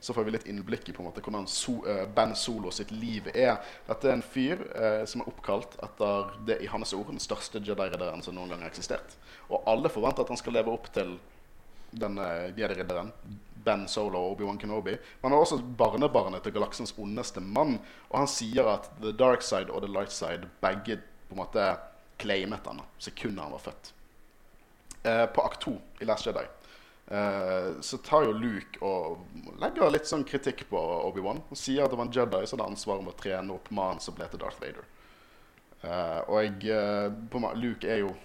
[0.00, 2.92] så får vi litt innblikk i på en måte hvordan so uh, Ben Solo sitt
[2.92, 3.56] liv er.
[3.88, 7.62] Dette er en fyr uh, som er oppkalt etter det i hans ord den største
[7.64, 9.16] Jedi-ridderen som noen gang har eksistert.
[9.48, 11.16] Og alle forventer at han skal leve opp til
[11.96, 13.10] den uh, Jedi-ridderen.
[13.66, 14.94] Ben Solo og Obi-Wan Kenobi.
[14.94, 17.80] Men han er også barnebarnet til galaksens ondeste mann.
[18.12, 21.66] Og han sier at The Dark Side og The Light Side begge på en måte
[22.20, 23.95] claimet han sekundet han var født.
[25.06, 26.42] Eh, på akt 2 i Last Jedi
[27.06, 29.20] eh, så tar jo Luke og
[29.62, 31.44] legger litt sånn kritikk på Obi-Wan.
[31.46, 34.02] Og sier at det var en Jedi som hadde ansvaret med å trene opp mannen
[34.02, 34.88] som ble til Darth Vader.
[35.86, 38.16] Eh, og jeg, eh, Luke er jo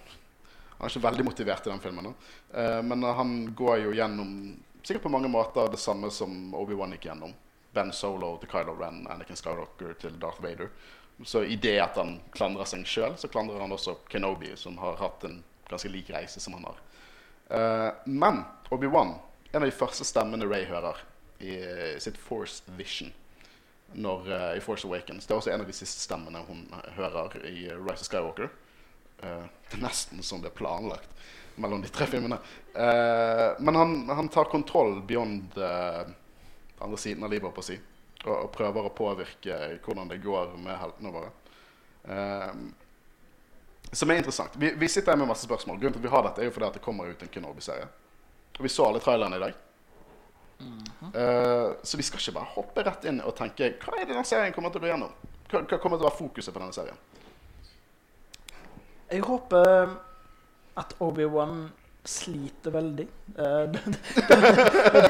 [0.82, 2.08] Han er ikke veldig motivert i den filmen.
[2.50, 4.32] Uh, men han går jo gjennom
[4.82, 7.36] sikkert på mange måter det samme som Obi-Wan gikk gjennom.
[7.70, 10.72] Ben Solo til Kylo Ren, Anakin Skywalker til Darth Vader.
[11.22, 14.98] Så i det at han klandrer seg sjøl, så klandrer han også Kenobi, som har
[14.98, 16.82] hatt en ganske lik reise som han har.
[17.52, 19.16] Uh, men Obi-Wan,
[19.52, 21.02] en av de første stemmene Ray hører
[21.42, 21.58] i
[22.00, 23.12] sitt Force Vision
[23.94, 26.64] når, uh, i Force Awakens, det er også en av de siste stemmene hun
[26.96, 28.52] hører i Rise of Skywalker.
[29.22, 31.12] Uh, det er nesten som det er planlagt
[31.62, 32.40] mellom de tre filmene.
[32.76, 36.08] Uh, men han, han, tar kontroll beyond uh,
[36.80, 37.78] andre siden av livet, på å si.
[38.26, 41.32] Og, prøver å påvirke hvordan det går med heltene våre.
[43.92, 44.56] Som er interessant.
[44.56, 45.80] Vi, vi, sitter her med masse spørsmål.
[45.80, 47.90] Grunnen til at vi har dette, er jo fordi at det kommer ut en Kenobi-serie.
[48.58, 49.54] Og vi så alle trailerne i dag.
[50.62, 51.76] Mm -hmm.
[51.84, 54.54] så vi skal ikke bare hoppe rett inn og tenke hva er det den serien
[54.54, 55.10] kommer til å gå gjennom?
[55.50, 56.98] Hva, hva kommer til å være fokuset på denne serien?
[59.12, 59.90] Jeg håper
[60.78, 61.72] at Obi-Wan
[62.06, 63.08] sliter veldig.
[63.38, 63.82] Uh, det,
[64.30, 64.38] det,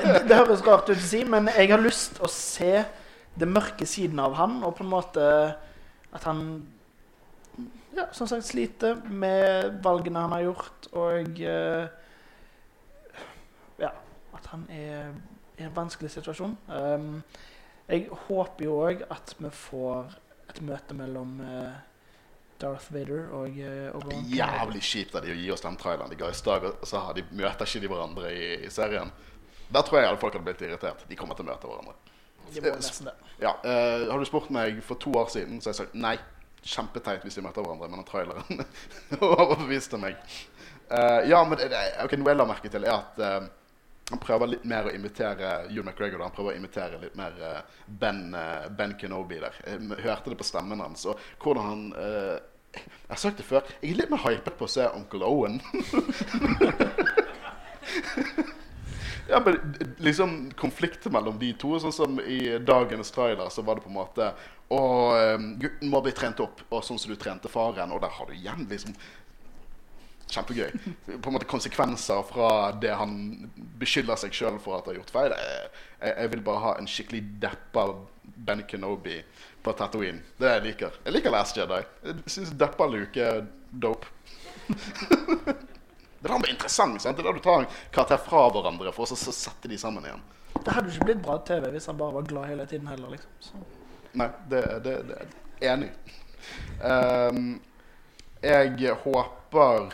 [0.03, 2.83] det, det, høres rart ut å si, men jeg har lyst å se
[3.35, 5.27] det mørke siden av han, og på en måte
[6.11, 6.63] at han
[7.95, 11.85] ja, som sagt sliter med valgene han har gjort, og uh,
[13.81, 13.91] ja,
[14.37, 15.13] at han er
[15.59, 16.57] i en vanskelig situasjon.
[16.67, 17.21] Um,
[17.91, 20.13] jeg håper jo òg at vi får
[20.51, 21.73] et møte mellom uh,
[22.61, 24.29] Darth Vader og uh, Obi-Wan.
[24.31, 27.67] Jævlig kjipt av de gi oss den traileren de ga i stad, så de, møter
[27.67, 29.11] ikke de hverandre i, i serien.
[29.71, 31.03] Der tror jeg alle folk hadde blitt irritert.
[31.07, 31.95] De kommer til å møte hverandre.
[32.51, 33.15] De må nesten det.
[33.41, 36.17] Ja, uh, Har du spurt meg for to år siden, så har jeg sagt nei.
[36.61, 38.61] Kjempeteit hvis de møter hverandre, men traileren
[39.21, 40.19] overbeviste meg.
[40.91, 41.57] Uh, ja, men
[42.03, 43.47] okay, noe jeg la merke til, er at uh,
[44.11, 46.21] han prøver litt mer å imitere Hugh McGregor.
[46.25, 48.35] Han prøver å imitere litt mer uh, ben,
[48.77, 49.55] ben, Kenobi der.
[49.65, 51.07] Jeg hørte det på stemmen hans.
[51.07, 51.83] Og hvordan han
[52.71, 53.65] jeg har sagt det før.
[53.81, 55.57] Jeg er litt mer hypet på å se Onkel Owen.
[59.31, 59.57] ja, men
[59.99, 61.75] liksom konflikter mellom de to.
[61.83, 64.31] Sånn som i dagens trailer så var det på en måte
[64.71, 64.81] Å,
[65.17, 67.91] ehm, gutten må bli trent opp, og sånn som du trente faren.
[67.91, 68.95] Og der har du igjen liksom
[70.31, 70.71] Kjempegøy.
[71.19, 73.15] På en måte Konsekvenser fra det han
[73.81, 75.35] beskylder seg sjøl for at han har gjort feil.
[75.35, 77.83] Jeg, jeg, vil bare ha en skikkelig deppa
[78.23, 79.17] Ben Kenobi
[79.61, 80.23] på Tatooine.
[80.39, 81.01] Det jeg liker.
[81.03, 81.81] Jeg liker Last Jedi.
[82.07, 84.07] Jeg syns Deppa Luke er dope.
[84.71, 87.03] det er da interessant.
[87.03, 87.19] sant?
[87.19, 90.23] Det er da du tar en karakter fra hverandre for å sette de sammen igjen.
[90.61, 93.17] Det hadde jo ikke blitt bra TV hvis han bare var glad hele tiden heller.
[93.17, 93.35] liksom.
[93.51, 93.80] Så.
[94.19, 95.19] Nei, det, det, det
[95.61, 95.91] er enig.
[96.81, 97.59] Um,
[98.41, 99.91] jeg håper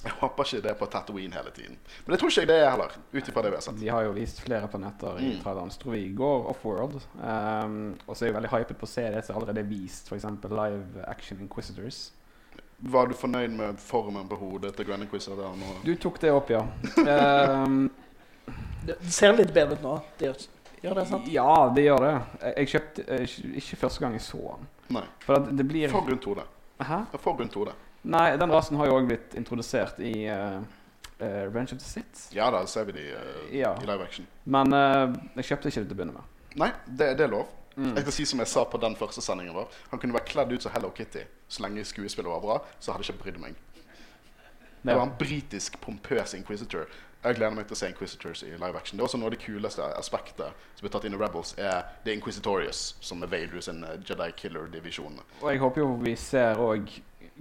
[0.00, 1.74] jeg håper ikke det er på Tatooine hele tiden.
[2.04, 2.94] Men det tror ikke jeg det er heller.
[3.12, 3.80] ut ifra det vi har sett.
[3.80, 5.42] De har jo vist flere planeter i mm.
[5.42, 5.72] traileren.
[5.82, 6.96] Tror vi går offworld.
[7.20, 10.08] Um, og så er jeg veldig hypet på å se det som allerede er vist,
[10.08, 10.24] f.eks.
[10.48, 11.98] Live Action Inquisitors.
[12.80, 15.52] Var du fornøyd med formen på hodet til Grand Inquisitor?
[15.84, 16.64] Du tok det opp, ja.
[17.60, 17.90] um,
[18.88, 19.98] det ser litt bedre ut nå.
[20.16, 20.48] Det gjør
[20.82, 21.28] det, sant?
[21.28, 22.12] Ja, det gjør det.
[22.56, 24.68] Jeg kjøpte uh, ikke første gang jeg så den.
[24.96, 25.04] Nei.
[25.24, 26.46] For det blir For grunn 2, det.
[26.88, 27.00] Hæ?
[27.18, 27.76] For grunn 2, det.
[28.10, 30.58] Nei, den rasen har jo òg blitt introdusert i uh,
[31.20, 32.30] uh, Revenge of the Sith.
[32.36, 33.74] Ja, da ser vi de uh, ja.
[33.76, 34.28] i live action.
[34.44, 34.72] Men
[35.36, 36.36] jeg kjøpte ikke det til å begynne med.
[36.60, 37.50] Nei, det, det er lov.
[37.76, 37.92] Mm.
[37.94, 39.68] Jeg skal si som jeg sa på den første sendingen vår.
[39.92, 42.58] Han kunne vært kledd ut som Hello Kitty så lenge skuespillet var bra.
[42.78, 43.58] Så hadde jeg ikke brydd meg.
[44.82, 46.86] Det var en britisk, pompøs inquisitor.
[47.20, 48.96] Jeg gleder meg til å se Inquisitors i live action.
[48.96, 51.82] Det er også noe av det kuleste aspektet som blir tatt inn i Rebels, er
[52.06, 55.20] The Inquisitorious, som er Vader sin Jedi Killer-divisjon.
[55.42, 56.88] Og jeg håper jo vi ser òg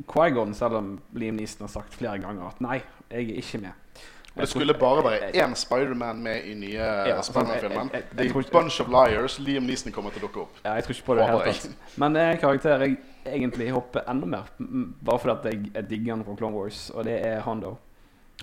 [0.09, 4.03] Quaigon, selv om Liam Neeson har sagt flere ganger at nei, jeg er ikke med.
[4.35, 7.89] Og det skulle bare være én Spiderman med i nye ja, Spiderman-filmen.
[8.19, 9.39] The Bunch of Liars.
[9.39, 10.61] Liam Neeson kommer til å dukke opp.
[10.63, 11.97] Ja, jeg tror ikke på det helt tatt.
[11.99, 16.17] Men det er en karakter jeg egentlig hopper enda mer bare fordi jeg, jeg digger
[16.17, 17.77] han fra Clone Wars, og det er Hondo.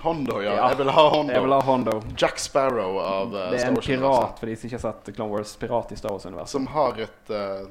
[0.03, 0.55] Hondo, ja.
[0.57, 0.69] ja.
[0.69, 1.33] Jeg vil ha Hondo.
[1.33, 1.97] Jeg vil ha Hondo.
[2.19, 5.33] Jack Sparrow av uh, Det er en pirat, for de som ikke har sett Clone
[5.33, 5.55] Wars.
[5.61, 6.53] Pirat i Star Wars-universet.
[6.53, 7.69] Som har et uh,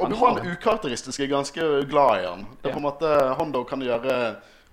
[0.00, 1.20] Obi-Wan er ukarakteristisk.
[1.20, 2.46] Jeg er ganske glad i han.
[2.60, 4.16] Det er på en måte Hondo kan gjøre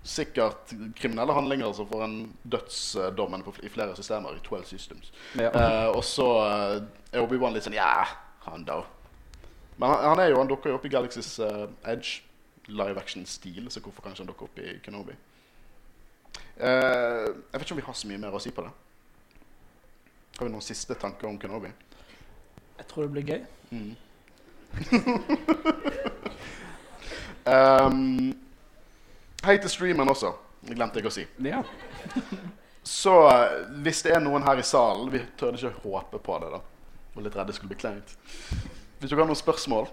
[0.07, 4.37] sikkert kriminelle handlinger som får en dødsdommen i flere systemer.
[4.37, 5.11] I 12 systems.
[5.35, 5.51] Ja.
[5.51, 6.77] Uh, og så uh,
[7.11, 8.07] er Obi-Wan litt sånn Ja,
[8.47, 8.85] Hondo.
[9.77, 12.23] Men han, han, er jo, han dukker jo opp i Galaxy's uh, Edge.
[12.67, 15.13] Live action-stil, så hvorfor kan ikke han dukke opp i Kenobi?
[16.59, 18.71] Eh, jeg vet ikke om vi har så mye mer å si på det.
[20.37, 21.69] Har vi noen siste tanker om Kenobi?
[22.77, 23.41] Jeg tror det blir gøy.
[23.69, 23.93] Mm.
[27.53, 28.33] um,
[29.45, 30.29] hei til streamen også.
[30.65, 31.25] Det glemte jeg å si.
[31.45, 31.61] Ja.
[32.87, 36.49] Så eh, hvis det er noen her i salen Vi tør ikke håpe på det,
[36.55, 36.59] da.
[37.13, 38.09] Var litt redde skulle bli kleint.
[38.97, 39.85] Hvis dere har noen spørsmål,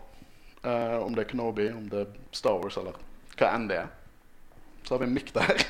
[0.64, 2.96] uh, om det er Kenobi, om det er Star Wars, eller
[3.34, 3.88] hva enn det er,
[4.84, 5.62] så har vi en mikk der.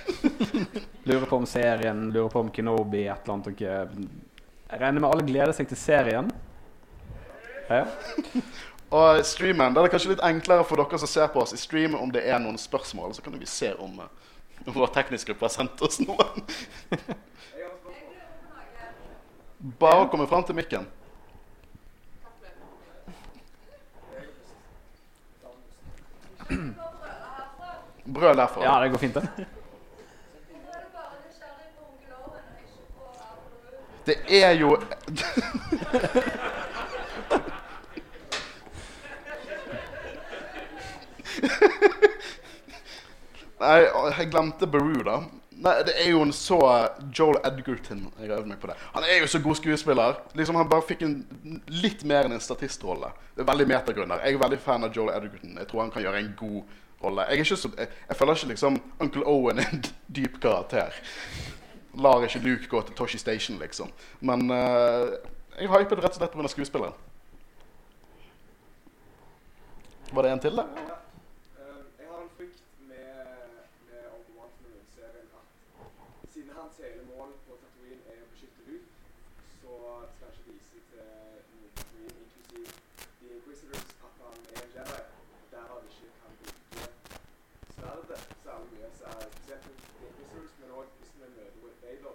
[1.08, 3.88] Lurer på om serien, lurer på om Kenobi, et eller annet dere
[4.70, 6.30] Jeg regner med alle gleder seg til serien.
[7.68, 7.84] Ja.
[8.94, 11.58] Og streamen, da er det kanskje litt enklere for dere som ser på oss i
[11.58, 15.32] stream, om det er noen spørsmål, så kan vi se om, eh, om vår tekniske
[15.32, 16.44] gruppe har sendt oss noen.
[19.80, 20.86] Bare å komme fram til mikken.
[28.04, 28.62] Brød derfra.
[28.64, 29.46] ja, det går fint, det.
[34.06, 34.76] Det er jo
[43.60, 43.78] Nei,
[44.18, 45.18] jeg glemte Beru, da.
[45.64, 46.58] Nei, Det er jo en så
[47.16, 48.02] Joel Edgerton.
[48.20, 48.76] Jeg har øvd meg på det.
[48.92, 50.18] Han er jo så god skuespiller.
[50.34, 51.16] Liksom Han bare fikk en
[51.72, 53.12] litt mer enn en statistrolle.
[53.34, 54.20] Det er veldig metagrunner.
[54.26, 55.56] Jeg er veldig fan av Joel Edgerton.
[55.58, 56.62] Jeg tror han kan gjøre en god
[57.04, 57.26] rolle.
[57.30, 59.84] Jeg, jeg, jeg føler ikke liksom Uncle Owen er en
[60.16, 60.96] dyp karakter.
[61.94, 63.92] Lar ikke Luke gå til Toshi Station, liksom.
[64.20, 65.14] Men uh,
[65.60, 66.48] jeg hypet rett og slett pga.
[66.48, 66.94] skuespilleren.
[70.14, 70.66] Var det en til, da?
[87.76, 88.88] Sverdet særlig mye.
[88.98, 91.44] Så er spesielt Inquisitors, men også hvis vi møter
[91.84, 92.14] Vader,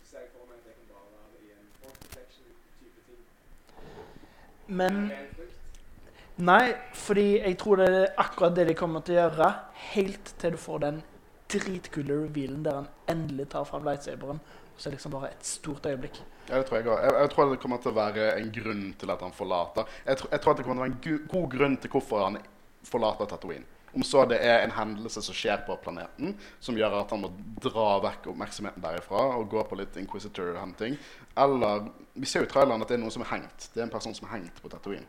[0.00, 3.20] så ser jeg for meg at det kan bare være i en force protection-type ting.
[4.80, 5.26] Men er.
[6.40, 9.48] Nei, fordi jeg tror det er akkurat det de kommer til å gjøre,
[9.92, 11.02] helt til du får den
[11.52, 14.38] dritkule revealen der han endelig tar fram lightsaberen.
[14.70, 16.22] Og så er det liksom bare et stort øyeblikk.
[16.48, 19.12] Ja, det tror jeg, jeg, jeg tror det kommer til å være en grunn til
[19.12, 19.90] at han forlater.
[20.06, 22.24] Jeg, tror- jeg tror at det kommer til å være en god grunn til hvorfor
[22.24, 22.38] han
[22.88, 23.66] forlater Tatooine.
[23.92, 27.32] Om så det er en hendelse som skjer på planeten, som gjør at han må
[27.62, 30.98] dra vekk oppmerksomheten derifra og gå på litt Inquisitor-hunting.
[31.38, 33.70] Eller Vi ser jo i traileren at det er noen som er hengt.
[33.74, 35.06] Det er en person som er hengt på Tatooine.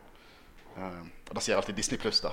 [0.72, 2.32] Uh, og da sier jeg alltid Disney Pluss, da.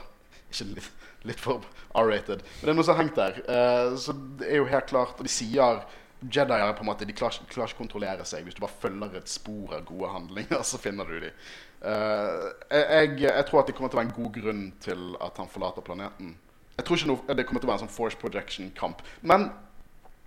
[0.50, 0.92] Ikke litt,
[1.28, 1.66] litt for
[1.98, 2.42] R-rated.
[2.42, 3.42] Men det er noen som har hengt der.
[3.46, 5.84] Uh, så det er jo helt klart Og de sier
[6.22, 8.44] Jedier på en måte, de klarer, klarer ikke å kontrollere seg.
[8.44, 11.48] Hvis du bare følger et spor av gode handlinger, så finner du dem.
[11.80, 15.52] jeg, jeg tror at det kommer til å være en god grunn til at han
[15.52, 16.34] forlater planeten.
[16.76, 19.02] Jeg tror ikke noe, det kommer til å være en sånn force projection-kamp.
[19.32, 19.50] Men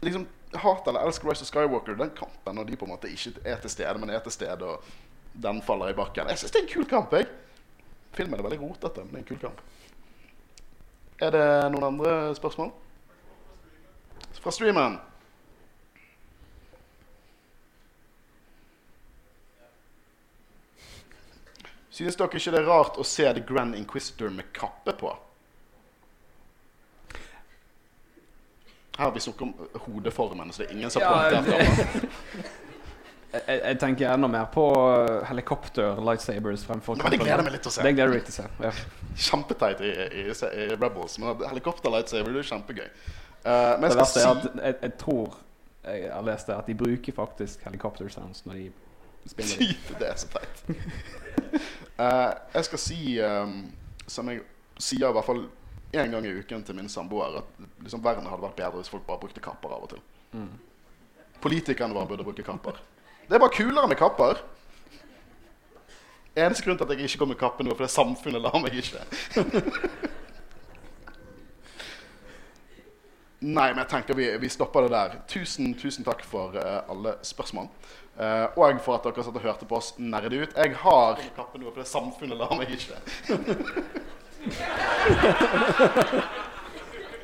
[0.05, 0.27] liksom,
[0.65, 3.61] hat eller elsk Rise of Skywalker, den kampen når de på en måte ikke er
[3.61, 6.67] til stede, men er til stede, og den faller i bakken Jeg syns det er
[6.67, 7.13] en kul kamp.
[7.17, 7.29] jeg
[8.13, 9.63] Filmen er veldig rotete, men det er en kul kamp.
[11.23, 12.73] Er det noen andre spørsmål?
[14.43, 14.99] Fra streamen?
[21.93, 25.13] Synes dere ikke det er rart å se The Grand Inquisitor med kappe på?
[28.97, 29.53] Her har vi snakket om
[29.87, 31.63] hodeformen, så det er ingen som har Ja, det.
[33.33, 37.71] Jeg, jeg tenker enda mer på uh, helikopter-lightsabers fremfor Men det gleder meg litt å
[37.73, 37.81] se.
[37.81, 38.49] Det gleder meg til å se.
[38.61, 38.73] Ja.
[39.25, 42.91] Kjempeteit i, i, i Rebels, men helikopter-lightsaber det er kjempegøy.
[43.47, 43.49] Uh,
[43.81, 45.39] men Det jeg verste er at jeg, jeg tror
[45.87, 48.67] jeg har lest det, at de bruker faktisk helikopter sounds når de
[49.33, 49.97] spiller si det.
[50.03, 50.61] Det er så teit.
[51.99, 53.59] Eh, jeg skal si, um,
[54.09, 54.41] som jeg
[54.81, 55.45] sier i hvert fall
[55.93, 59.05] én gang i uken til min samboer, at liksom, verden hadde vært bedre hvis folk
[59.07, 60.01] bare brukte kapper av og til.
[60.33, 60.55] Mm.
[61.43, 62.81] Politikerne våre burde bruke kapper.
[63.29, 64.41] Det er bare kulere med kapper.
[66.33, 68.73] Eneste grunn til at jeg ikke går med kappe nå, for det samfunnet lar meg
[68.81, 69.01] ikke.
[73.43, 75.17] Nei, men jeg tenker vi, vi stopper det der.
[75.29, 77.67] Tusen, tusen takk for uh, alle spørsmål.
[78.19, 80.57] Eh, og for at dere satt og hørte på oss nerde ut.
[80.57, 82.93] Jeg har kappe noe, for det samfunnet lar meg ikke.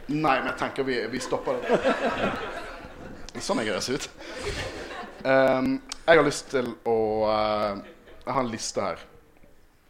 [0.08, 1.68] Nei, men jeg tenker vi, vi stopper det.
[3.44, 4.04] Sånn jeg høres ut.
[5.26, 7.76] Um, jeg har lyst til å uh,
[8.22, 8.98] Jeg har en liste her.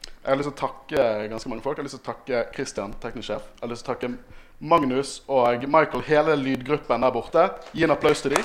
[0.09, 1.77] Jeg har lyst til å takke ganske mange folk.
[1.79, 3.45] Jeg har lyst til å takke Christian, teknisk sjef.
[3.55, 4.11] Jeg har lyst til å takke
[4.59, 7.47] Magnus og Michael, hele lydgruppen der borte.
[7.71, 8.43] Gi en applaus til dem.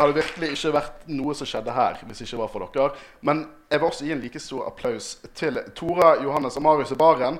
[0.00, 3.02] Det hadde virkelig ikke vært noe som skjedde her hvis det ikke var for dere.
[3.20, 6.96] Men jeg vil også gi en like stor applaus til Tora, Johannes og Marius i
[6.96, 7.36] baren.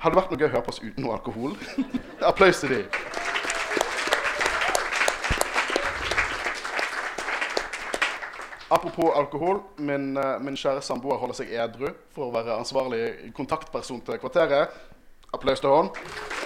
[0.00, 1.52] Hadde det vært noe gøy å høre på oss uten noe alkohol?
[2.30, 2.80] Applaus til de.
[8.72, 9.60] Apropos alkohol.
[9.76, 14.72] Min, eh, min kjære samboer holder seg edru for å være ansvarlig kontaktperson til kvarteret.
[15.28, 16.45] Applaus til henne.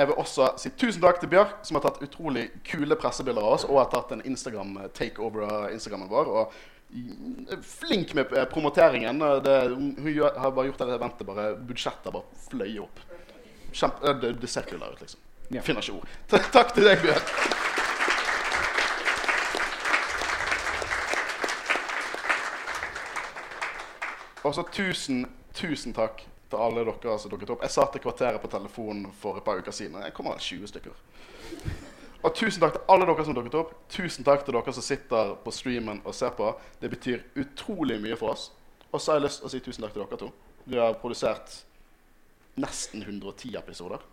[0.00, 3.56] Jeg vil også si tusen takk til Bjørk, som har tatt utrolig kule pressebilder av
[3.58, 6.30] oss, og har tatt en Instagram-takeover av Instagrammen vår.
[6.32, 6.54] Og
[7.52, 9.20] er flink med eh, promoteringen.
[9.44, 13.04] Det, hun har bare gjort det eventet bare Budsjettet bare fløy opp.
[13.76, 15.20] Kjempe, eh, det, det ser kulere ut, liksom.
[15.52, 15.60] Ja.
[15.66, 16.16] Finner ikke ord.
[16.32, 17.36] T Takk til deg, Bjørk.
[24.48, 27.62] Og så tusen, tusen takk til alle dere som dukket opp.
[27.64, 30.00] Jeg satt i Kvarteret på telefonen for et par uker siden.
[30.02, 31.00] Jeg kommer vel 20 stykker.
[32.20, 33.74] Og tusen takk til alle dere som dukket opp.
[33.92, 36.52] Tusen takk til dere som sitter på streamen og ser på.
[36.82, 38.50] Det betyr utrolig mye for oss.
[38.90, 40.30] Og så har jeg lyst til å si tusen takk til dere to.
[40.66, 41.62] Vi har produsert
[42.60, 44.04] nesten 110 episoder.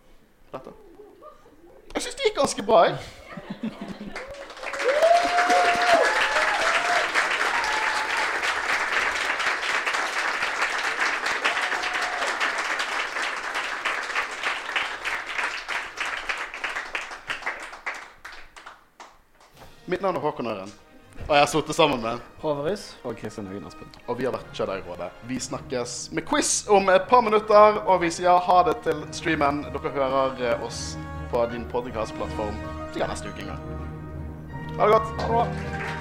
[0.52, 0.72] Dette.
[1.94, 2.84] Jeg syns det gikk ganske bra.
[2.88, 4.24] jeg.
[19.88, 20.72] Mitt navn er Håkon Øren,
[21.28, 22.96] og jeg har sittet sammen med Håvaris.
[23.04, 23.88] Og Kristin Høgen Aspen.
[24.06, 25.08] Og vi har vært Jedi-rådet.
[25.30, 29.62] Vi snakkes med quiz om et par minutter, og vi sier ha det til streamen.
[29.72, 30.98] Dere hører eh, oss
[31.32, 32.60] på din podcastplattform
[32.92, 33.64] sikkert neste uke en gang.
[34.76, 35.14] Ha det godt.
[35.24, 35.97] Ha det bra.